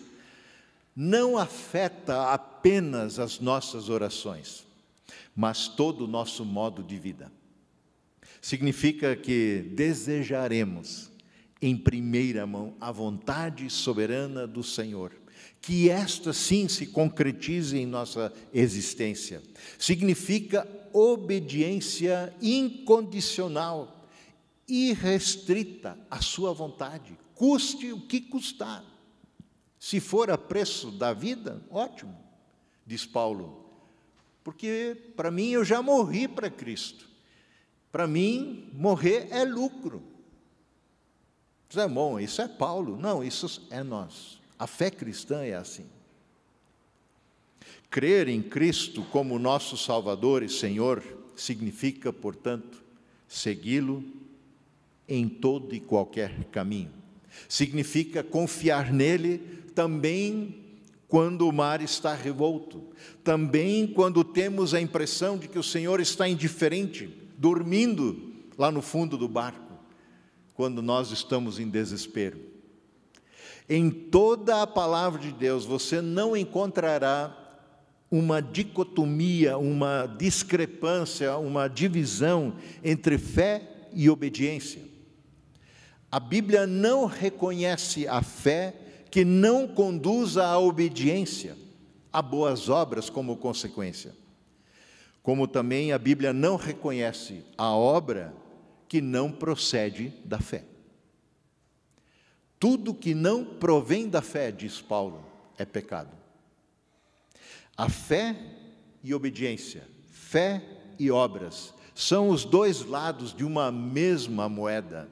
não 0.96 1.38
afeta 1.38 2.32
apenas 2.32 3.20
as 3.20 3.40
nossas 3.40 3.90
orações, 3.90 4.66
mas 5.36 5.68
todo 5.68 6.06
o 6.06 6.08
nosso 6.08 6.44
modo 6.44 6.82
de 6.82 6.98
vida. 6.98 7.32
Significa 8.42 9.16
que 9.16 9.66
desejaremos, 9.76 11.12
em 11.68 11.76
primeira 11.76 12.46
mão, 12.46 12.76
a 12.80 12.92
vontade 12.92 13.70
soberana 13.70 14.46
do 14.46 14.64
Senhor 14.64 15.12
que 15.66 15.90
esta 15.90 16.32
sim 16.32 16.68
se 16.68 16.86
concretize 16.86 17.76
em 17.76 17.88
nossa 17.88 18.32
existência. 18.54 19.42
Significa 19.80 20.68
obediência 20.94 22.32
incondicional, 22.40 24.08
irrestrita 24.68 25.98
à 26.08 26.22
sua 26.22 26.54
vontade, 26.54 27.18
custe 27.34 27.92
o 27.92 28.02
que 28.02 28.22
custar. 28.22 28.86
Se 29.80 30.00
for 30.00 30.30
a 30.30 30.38
preço 30.38 30.92
da 30.92 31.14
vida, 31.14 31.60
ótimo, 31.72 32.16
diz 32.86 33.04
Paulo, 33.04 33.66
porque 34.44 34.96
para 35.16 35.32
mim 35.32 35.50
eu 35.50 35.66
já 35.66 35.82
morri 35.82 36.28
para 36.28 36.48
Cristo. 36.48 37.10
Para 37.92 38.06
mim, 38.06 38.70
morrer 38.72 39.30
é 39.32 39.44
lucro. 39.44 40.15
Isso 41.70 41.80
é 41.80 41.88
bom, 41.88 42.20
isso 42.20 42.42
é 42.42 42.48
Paulo. 42.48 42.98
Não, 42.98 43.24
isso 43.24 43.68
é 43.70 43.84
nós. 43.84 44.40
A 44.58 44.68
fé 44.68 44.90
cristã 44.90 45.44
é 45.44 45.56
assim. 45.56 45.86
Crer 47.90 48.28
em 48.28 48.42
Cristo 48.42 49.04
como 49.12 49.40
nosso 49.40 49.78
Salvador 49.78 50.44
e 50.44 50.50
Senhor 50.50 51.04
significa, 51.36 52.12
portanto, 52.12 52.84
segui-lo 53.28 54.04
em 55.08 55.28
todo 55.28 55.76
e 55.76 55.80
qualquer 55.80 56.46
caminho. 56.46 56.92
Significa 57.48 58.24
confiar 58.24 58.92
nele 58.92 59.38
também 59.74 60.64
quando 61.08 61.48
o 61.48 61.54
mar 61.54 61.82
está 61.82 62.14
revolto, 62.14 62.84
também 63.24 63.88
quando 63.88 64.24
temos 64.24 64.74
a 64.74 64.82
impressão 64.82 65.38
de 65.38 65.48
que 65.48 65.60
o 65.60 65.64
Senhor 65.64 66.00
está 66.00 66.28
indiferente, 66.28 67.10
dormindo 67.38 68.34
lá 68.58 68.72
no 68.72 68.82
fundo 68.82 69.18
do 69.18 69.28
barco, 69.28 69.65
quando 70.56 70.82
nós 70.82 71.12
estamos 71.12 71.60
em 71.60 71.70
desespero. 71.70 72.40
Em 73.68 73.90
toda 73.90 74.62
a 74.62 74.68
palavra 74.68 75.20
de 75.20 75.32
Deus 75.32 75.66
você 75.66 76.02
não 76.02 76.36
encontrará 76.36 77.36
uma 78.10 78.42
dicotomia, 78.42 79.58
uma 79.58 80.06
discrepância, 80.06 81.38
uma 81.38 81.68
divisão 81.68 82.56
entre 82.84 83.18
fé 83.18 83.88
e 83.94 84.10
obediência. 84.10 84.82
A 86.12 86.20
Bíblia 86.20 86.66
não 86.66 87.06
reconhece 87.06 88.08
a 88.08 88.22
fé 88.22 88.74
que 89.12 89.26
não 89.26 89.68
conduza 89.68 90.46
à 90.46 90.58
obediência, 90.60 91.58
a 92.14 92.22
boas 92.22 92.70
obras 92.70 93.10
como 93.10 93.36
consequência. 93.36 94.14
Como 95.24 95.48
também 95.48 95.92
a 95.92 95.98
Bíblia 95.98 96.32
não 96.32 96.56
reconhece 96.56 97.44
a 97.58 97.72
obra 97.72 98.34
que 98.88 99.02
não 99.02 99.32
procede 99.32 100.14
da 100.24 100.40
fé. 100.40 100.64
Tudo 102.60 102.94
que 102.94 103.14
não 103.14 103.44
provém 103.44 104.10
da 104.10 104.22
fé, 104.22 104.52
diz 104.52 104.82
Paulo, 104.82 105.26
é 105.58 105.66
pecado. 105.66 106.16
A 107.78 107.90
fé 107.90 108.36
e 109.04 109.14
obediência, 109.14 109.88
fé 110.10 110.64
e 110.98 111.12
obras, 111.12 111.74
são 111.94 112.30
os 112.30 112.44
dois 112.46 112.84
lados 112.84 113.34
de 113.34 113.44
uma 113.44 113.72
mesma 113.72 114.50
moeda 114.50 115.10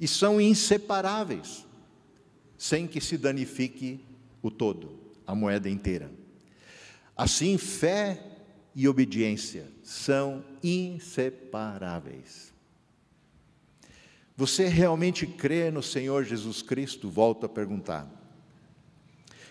e 0.00 0.08
são 0.08 0.40
inseparáveis. 0.40 1.66
sem 2.60 2.86
que 2.86 3.00
se 3.00 3.16
danifique 3.16 4.04
o 4.42 4.50
todo, 4.50 5.00
a 5.26 5.34
moeda 5.34 5.66
inteira. 5.70 6.12
Assim, 7.16 7.56
fé 7.56 8.22
e 8.74 8.86
obediência 8.86 9.66
são 9.82 10.44
inseparáveis. 10.62 12.52
Você 14.40 14.68
realmente 14.68 15.26
crê 15.26 15.70
no 15.70 15.82
Senhor 15.82 16.24
Jesus 16.24 16.62
Cristo? 16.62 17.10
Volto 17.10 17.44
a 17.44 17.48
perguntar. 17.48 18.10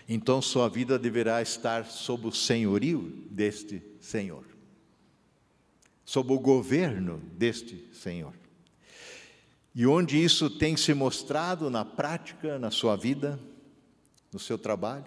Então 0.08 0.42
sua 0.42 0.68
vida 0.68 0.98
deverá 0.98 1.40
estar 1.40 1.86
sob 1.86 2.26
o 2.26 2.32
senhorio 2.32 3.24
deste 3.30 3.80
Senhor, 4.00 4.44
sob 6.04 6.32
o 6.32 6.40
governo 6.40 7.22
deste 7.34 7.88
Senhor. 7.92 8.34
E 9.76 9.86
onde 9.86 10.20
isso 10.20 10.50
tem 10.50 10.76
se 10.76 10.92
mostrado 10.92 11.70
na 11.70 11.84
prática, 11.84 12.58
na 12.58 12.72
sua 12.72 12.96
vida, 12.96 13.38
no 14.32 14.40
seu 14.40 14.58
trabalho, 14.58 15.06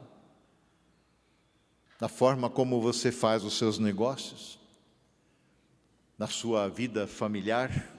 na 2.00 2.08
forma 2.08 2.50
como 2.50 2.80
você 2.80 3.12
faz 3.12 3.44
os 3.44 3.58
seus 3.58 3.78
negócios, 3.78 4.58
na 6.18 6.28
sua 6.28 6.70
vida 6.70 7.06
familiar, 7.06 7.93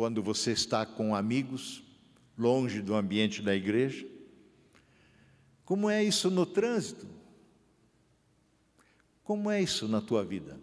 quando 0.00 0.22
você 0.22 0.52
está 0.52 0.86
com 0.86 1.14
amigos, 1.14 1.82
longe 2.38 2.80
do 2.80 2.94
ambiente 2.94 3.42
da 3.42 3.54
igreja. 3.54 4.06
Como 5.62 5.90
é 5.90 6.02
isso 6.02 6.30
no 6.30 6.46
trânsito? 6.46 7.06
Como 9.22 9.50
é 9.50 9.60
isso 9.62 9.86
na 9.86 10.00
tua 10.00 10.24
vida? 10.24 10.58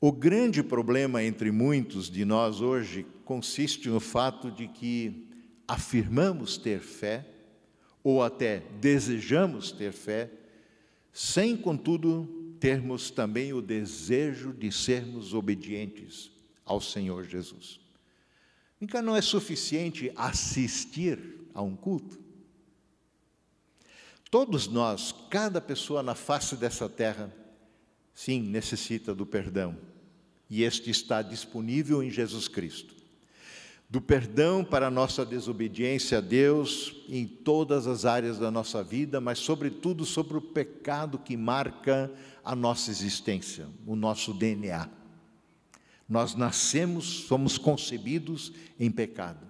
O 0.00 0.12
grande 0.12 0.62
problema 0.62 1.20
entre 1.24 1.50
muitos 1.50 2.08
de 2.08 2.24
nós 2.24 2.60
hoje 2.60 3.04
consiste 3.24 3.88
no 3.88 3.98
fato 3.98 4.52
de 4.52 4.68
que 4.68 5.28
afirmamos 5.66 6.56
ter 6.56 6.78
fé, 6.78 7.26
ou 8.04 8.22
até 8.22 8.60
desejamos 8.80 9.72
ter 9.72 9.90
fé, 9.90 10.30
sem, 11.12 11.56
contudo, 11.56 12.54
termos 12.60 13.10
também 13.10 13.52
o 13.52 13.60
desejo 13.60 14.52
de 14.52 14.70
sermos 14.70 15.34
obedientes 15.34 16.30
ao 16.64 16.80
Senhor 16.80 17.24
Jesus. 17.24 17.79
Então 18.80 19.02
não 19.02 19.14
é 19.14 19.20
suficiente 19.20 20.12
assistir 20.16 21.18
a 21.54 21.60
um 21.62 21.76
culto. 21.76 22.18
Todos 24.30 24.68
nós, 24.68 25.14
cada 25.28 25.60
pessoa 25.60 26.02
na 26.02 26.14
face 26.14 26.56
dessa 26.56 26.88
terra, 26.88 27.34
sim, 28.14 28.40
necessita 28.40 29.14
do 29.14 29.26
perdão 29.26 29.76
e 30.50 30.64
este 30.64 30.90
está 30.90 31.22
disponível 31.22 32.02
em 32.02 32.10
Jesus 32.10 32.48
Cristo. 32.48 32.92
Do 33.88 34.00
perdão 34.00 34.64
para 34.64 34.88
a 34.88 34.90
nossa 34.90 35.24
desobediência 35.24 36.18
a 36.18 36.20
Deus 36.20 36.96
em 37.08 37.26
todas 37.26 37.86
as 37.86 38.04
áreas 38.04 38.38
da 38.38 38.50
nossa 38.50 38.82
vida, 38.82 39.20
mas, 39.20 39.38
sobretudo, 39.38 40.04
sobre 40.04 40.36
o 40.36 40.40
pecado 40.40 41.18
que 41.18 41.36
marca 41.36 42.10
a 42.44 42.54
nossa 42.54 42.90
existência, 42.90 43.68
o 43.86 43.96
nosso 43.96 44.32
DNA. 44.34 44.88
Nós 46.10 46.34
nascemos, 46.34 47.04
somos 47.28 47.56
concebidos 47.56 48.52
em 48.78 48.90
pecado. 48.90 49.46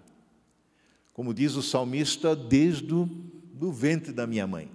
Como 1.13 1.35
diz 1.35 1.57
o 1.57 1.63
salmista, 1.63 2.37
desde 2.37 2.95
o 2.95 3.09
do 3.53 3.73
ventre 3.73 4.13
da 4.13 4.27
minha 4.27 4.47
mãe 4.47 4.71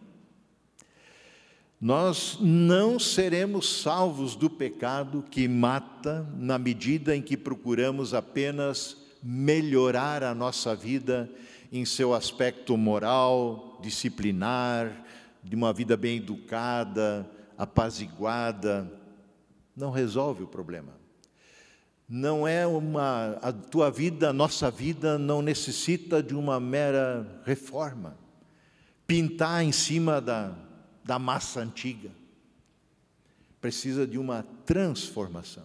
nós 1.79 2.37
não 2.41 2.97
seremos 2.97 3.81
salvos 3.81 4.35
do 4.35 4.49
pecado 4.49 5.23
que 5.29 5.47
mata 5.47 6.27
na 6.35 6.57
medida 6.57 7.15
em 7.15 7.21
que 7.21 7.35
procuramos 7.35 8.13
apenas 8.13 8.97
melhorar 9.21 10.23
a 10.23 10.33
nossa 10.33 10.75
vida 10.75 11.29
em 11.71 11.83
seu 11.83 12.13
aspecto 12.13 12.77
moral, 12.77 13.77
disciplinar, 13.83 15.05
de 15.43 15.55
uma 15.55 15.73
vida 15.73 15.97
bem 15.97 16.17
educada, 16.17 17.29
apaziguada. 17.57 18.91
Não 19.75 19.91
resolve 19.91 20.43
o 20.43 20.47
problema. 20.47 21.04
Não 22.07 22.47
é 22.47 22.67
uma. 22.67 23.37
A 23.41 23.51
tua 23.51 23.89
vida, 23.89 24.29
a 24.29 24.33
nossa 24.33 24.69
vida, 24.69 25.17
não 25.17 25.41
necessita 25.41 26.21
de 26.21 26.35
uma 26.35 26.59
mera 26.59 27.41
reforma. 27.43 28.17
Pintar 29.07 29.63
em 29.63 29.71
cima 29.71 30.21
da, 30.21 30.55
da 31.03 31.17
massa 31.17 31.61
antiga. 31.61 32.11
Precisa 33.59 34.05
de 34.05 34.19
uma 34.19 34.45
transformação. 34.65 35.63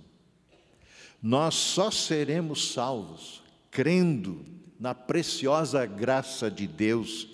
Nós 1.22 1.54
só 1.54 1.90
seremos 1.90 2.72
salvos 2.72 3.42
crendo 3.70 4.44
na 4.78 4.94
preciosa 4.94 5.84
graça 5.84 6.50
de 6.50 6.66
Deus 6.66 7.28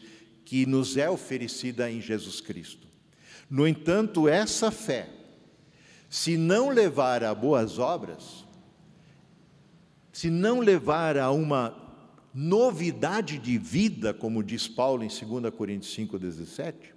que 0.45 0.67
nos 0.67 0.97
é 0.97 1.09
oferecida 1.09 1.91
em 1.91 2.01
Jesus 2.01 2.41
Cristo. 2.41 2.87
No 3.49 3.67
entanto, 3.67 4.29
essa 4.29 4.73
fé, 4.73 5.09
se 6.11 6.37
não 6.37 6.71
levar 6.71 7.23
a 7.23 7.33
boas 7.33 7.79
obras, 7.79 8.46
se 10.17 10.31
não 10.31 10.61
levar 10.61 11.19
a 11.19 11.31
uma 11.31 11.77
novidade 12.33 13.39
de 13.39 13.59
vida, 13.59 14.15
como 14.15 14.43
diz 14.43 14.67
Paulo 14.67 15.05
em 15.05 15.09
2 15.09 15.55
Coríntios 15.55 15.95
5,17, 15.95 16.95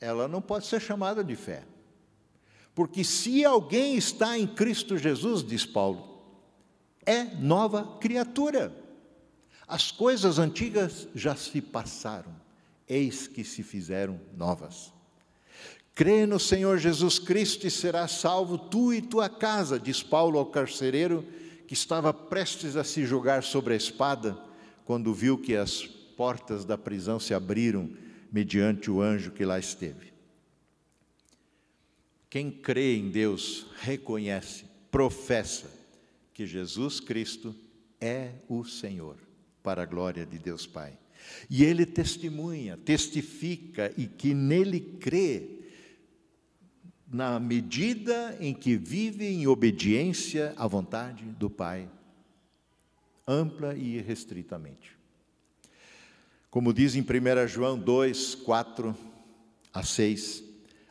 ela 0.00 0.28
não 0.28 0.40
pode 0.40 0.66
ser 0.66 0.80
chamada 0.80 1.24
de 1.24 1.34
fé. 1.34 1.64
Porque 2.72 3.02
se 3.02 3.44
alguém 3.44 3.96
está 3.96 4.38
em 4.38 4.46
Cristo 4.46 4.96
Jesus, 4.96 5.42
diz 5.42 5.66
Paulo, 5.66 6.22
é 7.04 7.24
nova 7.24 7.98
criatura. 7.98 8.72
As 9.66 9.90
coisas 9.90 10.38
antigas 10.38 11.08
já 11.16 11.34
se 11.34 11.60
passaram, 11.60 12.32
eis 12.86 13.26
que 13.26 13.42
se 13.42 13.64
fizeram 13.64 14.20
novas. 14.36 14.92
Crê 15.98 16.26
no 16.26 16.38
Senhor 16.38 16.78
Jesus 16.78 17.18
Cristo 17.18 17.66
e 17.66 17.70
serás 17.72 18.12
salvo 18.12 18.56
tu 18.56 18.94
e 18.94 19.02
tua 19.02 19.28
casa, 19.28 19.80
diz 19.80 20.00
Paulo 20.00 20.38
ao 20.38 20.46
carcereiro 20.46 21.26
que 21.66 21.74
estava 21.74 22.14
prestes 22.14 22.76
a 22.76 22.84
se 22.84 23.04
jogar 23.04 23.42
sobre 23.42 23.74
a 23.74 23.76
espada 23.76 24.38
quando 24.84 25.12
viu 25.12 25.36
que 25.36 25.56
as 25.56 25.84
portas 25.84 26.64
da 26.64 26.78
prisão 26.78 27.18
se 27.18 27.34
abriram 27.34 27.90
mediante 28.30 28.88
o 28.88 29.02
anjo 29.02 29.32
que 29.32 29.44
lá 29.44 29.58
esteve. 29.58 30.12
Quem 32.30 32.48
crê 32.48 32.94
em 32.94 33.10
Deus 33.10 33.66
reconhece, 33.80 34.66
professa 34.92 35.68
que 36.32 36.46
Jesus 36.46 37.00
Cristo 37.00 37.52
é 38.00 38.34
o 38.48 38.64
Senhor, 38.64 39.16
para 39.64 39.82
a 39.82 39.86
glória 39.86 40.24
de 40.24 40.38
Deus 40.38 40.64
Pai. 40.64 40.96
E 41.50 41.64
ele 41.64 41.84
testemunha, 41.84 42.76
testifica 42.76 43.92
e 43.96 44.06
que 44.06 44.32
nele 44.32 44.78
crê, 44.78 45.57
na 47.10 47.40
medida 47.40 48.36
em 48.38 48.52
que 48.52 48.76
vive 48.76 49.26
em 49.26 49.46
obediência 49.46 50.52
à 50.56 50.66
vontade 50.66 51.24
do 51.24 51.48
Pai, 51.48 51.88
ampla 53.26 53.74
e 53.74 53.96
irrestritamente. 53.96 54.96
Como 56.50 56.72
diz 56.72 56.94
em 56.94 57.02
1 57.02 57.48
João 57.48 57.78
2, 57.78 58.34
4 58.36 58.96
a 59.72 59.82
6, 59.82 60.44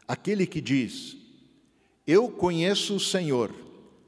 aquele 0.08 0.48
que 0.48 0.62
diz: 0.62 1.18
Eu 2.06 2.30
conheço 2.30 2.96
o 2.96 3.00
Senhor 3.00 3.54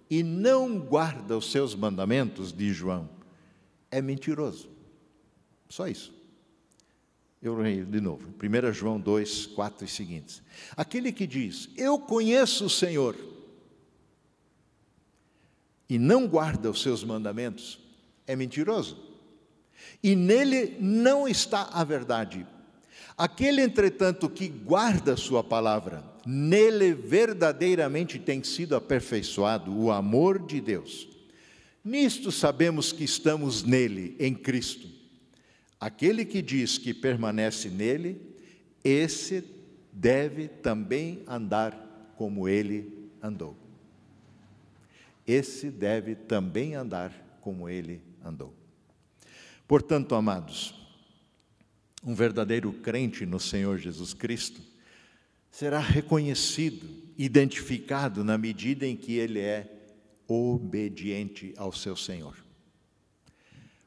e 0.10 0.24
não 0.24 0.80
guarda 0.80 1.38
os 1.38 1.52
seus 1.52 1.76
mandamentos, 1.76 2.52
diz 2.52 2.76
João, 2.76 3.10
é 3.92 4.02
mentiroso. 4.02 4.70
Só 5.68 5.88
isso. 5.88 6.19
Eu 7.42 7.56
leio 7.56 7.86
de 7.86 8.02
novo, 8.02 8.34
1 8.42 8.74
João 8.74 9.00
2, 9.00 9.46
4 9.48 9.86
e 9.86 9.88
seguintes. 9.88 10.42
Aquele 10.76 11.12
que 11.12 11.26
diz: 11.26 11.70
Eu 11.78 11.98
conheço 12.00 12.66
o 12.66 12.70
Senhor 12.70 13.16
e 15.88 15.98
não 15.98 16.28
guarda 16.28 16.70
os 16.70 16.82
seus 16.82 17.04
mandamentos, 17.04 17.80
é 18.28 18.36
mentiroso 18.36 19.10
e 20.04 20.16
nele 20.16 20.78
não 20.80 21.28
está 21.28 21.70
a 21.72 21.84
verdade. 21.84 22.46
Aquele, 23.18 23.62
entretanto, 23.62 24.30
que 24.30 24.48
guarda 24.48 25.18
Sua 25.18 25.44
palavra, 25.44 26.04
nele 26.26 26.94
verdadeiramente 26.94 28.18
tem 28.18 28.44
sido 28.44 28.76
aperfeiçoado 28.76 29.78
o 29.78 29.92
amor 29.92 30.40
de 30.40 30.62
Deus. 30.62 31.08
Nisto 31.84 32.32
sabemos 32.32 32.92
que 32.92 33.04
estamos 33.04 33.64
nele, 33.64 34.16
em 34.20 34.34
Cristo. 34.34 34.88
Aquele 35.80 36.26
que 36.26 36.42
diz 36.42 36.78
que 36.78 36.94
permanece 36.94 37.70
nele, 37.70 38.22
esse 38.84 39.44
deve 39.94 40.48
também 40.48 41.24
andar 41.26 42.14
como 42.18 42.50
ele 42.50 43.10
andou. 43.22 43.56
Esse 45.26 45.70
deve 45.70 46.16
também 46.16 46.76
andar 46.76 47.14
como 47.40 47.70
ele 47.70 48.02
andou. 48.24 48.54
Portanto, 49.68 50.16
amados, 50.16 50.74
um 52.04 52.14
verdadeiro 52.14 52.74
crente 52.74 53.26
no 53.26 53.40
Senhor 53.40 53.78
Jesus 53.78 54.14
Cristo 54.14 54.62
será 55.52 55.80
reconhecido, 55.80 56.88
identificado 57.18 58.24
na 58.24 58.38
medida 58.38 58.86
em 58.86 58.96
que 58.96 59.14
ele 59.14 59.40
é 59.40 59.72
obediente 60.28 61.54
ao 61.58 61.72
seu 61.72 61.96
Senhor. 61.96 62.38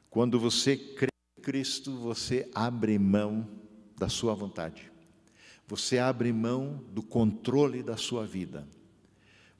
Quando 0.09 0.39
você 0.39 0.75
crê 0.77 1.12
Cristo, 1.43 1.91
você 1.97 2.49
abre 2.55 2.97
mão 2.97 3.47
da 3.97 4.07
sua 4.07 4.33
vontade. 4.33 4.89
Você 5.67 5.99
abre 5.99 6.31
mão 6.31 6.83
do 6.91 7.03
controle 7.03 7.83
da 7.83 7.97
sua 7.97 8.25
vida. 8.25 8.65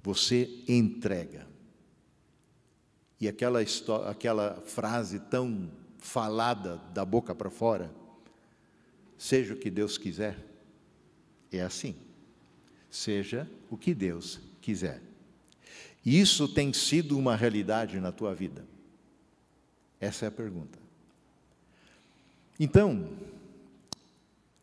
Você 0.02 0.64
entrega. 0.68 1.46
E 3.20 3.28
aquela, 3.28 3.60
aquela 4.10 4.62
frase 4.66 5.20
tão 5.20 5.70
falada 5.98 6.78
da 6.94 7.06
boca 7.06 7.36
para 7.36 7.50
fora, 7.50 7.94
seja 9.18 9.54
o 9.54 9.58
que 9.58 9.70
Deus 9.70 9.98
quiser, 9.98 10.38
é 11.52 11.62
assim. 11.62 11.96
Seja 12.90 13.50
o 13.70 13.78
que 13.78 13.94
Deus 13.94 14.40
quiser. 14.62 15.02
Isso 16.06 16.48
tem 16.48 16.72
sido 16.72 17.18
uma 17.18 17.36
realidade 17.36 18.00
na 18.00 18.12
tua 18.12 18.34
vida? 18.34 18.66
Essa 20.00 20.26
é 20.26 20.28
a 20.28 20.32
pergunta. 20.32 20.83
Então, 22.60 23.10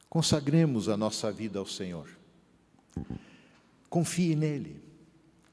consagremos 0.09 0.89
a 0.89 0.97
nossa 0.97 1.31
vida 1.33 1.59
ao 1.59 1.67
Senhor. 1.67 2.09
Confie 3.89 4.37
nele. 4.37 4.81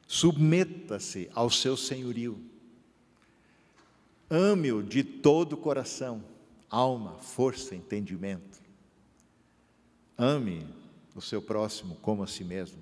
Submeta-se 0.07 1.29
ao 1.33 1.49
seu 1.49 1.75
senhorio. 1.75 2.39
Ame-o 4.29 4.83
de 4.83 5.03
todo 5.03 5.53
o 5.53 5.57
coração, 5.57 6.23
alma, 6.69 7.17
força, 7.17 7.75
entendimento. 7.75 8.61
Ame 10.17 10.65
o 11.15 11.21
seu 11.21 11.41
próximo 11.41 11.95
como 11.95 12.23
a 12.23 12.27
si 12.27 12.43
mesmo, 12.43 12.81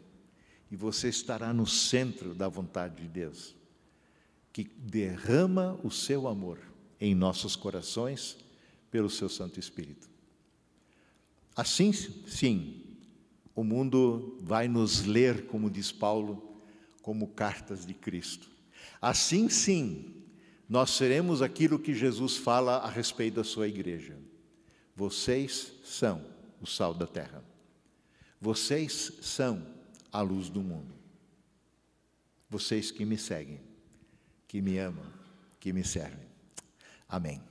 e 0.70 0.76
você 0.76 1.08
estará 1.08 1.54
no 1.54 1.66
centro 1.66 2.34
da 2.34 2.48
vontade 2.48 3.04
de 3.04 3.08
Deus, 3.08 3.56
que 4.52 4.64
derrama 4.64 5.80
o 5.84 5.92
seu 5.92 6.28
amor 6.28 6.60
em 7.00 7.16
nossos 7.16 7.56
corações 7.56 8.38
pelo 8.92 9.10
seu 9.10 9.30
Santo 9.30 9.60
Espírito. 9.60 10.10
Assim, 11.56 11.94
sim, 11.94 12.84
o 13.56 13.64
mundo 13.64 14.38
vai 14.42 14.68
nos 14.68 15.06
ler, 15.06 15.46
como 15.48 15.70
diz 15.70 15.92
Paulo, 15.92 16.60
como 17.02 17.28
cartas 17.28 17.86
de 17.86 17.94
Cristo. 17.94 18.50
Assim, 19.02 19.48
sim, 19.50 20.14
nós 20.68 20.90
seremos 20.92 21.42
aquilo 21.42 21.80
que 21.80 21.94
Jesus 21.94 22.36
fala 22.36 22.78
a 22.78 22.90
respeito 22.90 23.36
da 23.36 23.44
sua 23.44 23.68
igreja. 23.68 24.18
Vocês 24.96 25.74
são 25.84 26.26
o 26.62 26.66
sal 26.66 26.94
da 26.94 27.08
terra. 27.08 27.44
Vocês 28.42 29.14
são 29.22 29.66
a 30.12 30.22
luz 30.22 30.50
do 30.50 30.62
mundo. 30.62 30.94
Vocês 32.50 32.92
que 32.92 33.06
me 33.06 33.18
seguem, 33.18 33.62
que 34.48 34.62
me 34.62 34.78
amam, 34.78 35.06
que 35.60 35.72
me 35.72 35.84
servem. 35.84 36.28
Amém. 37.08 37.42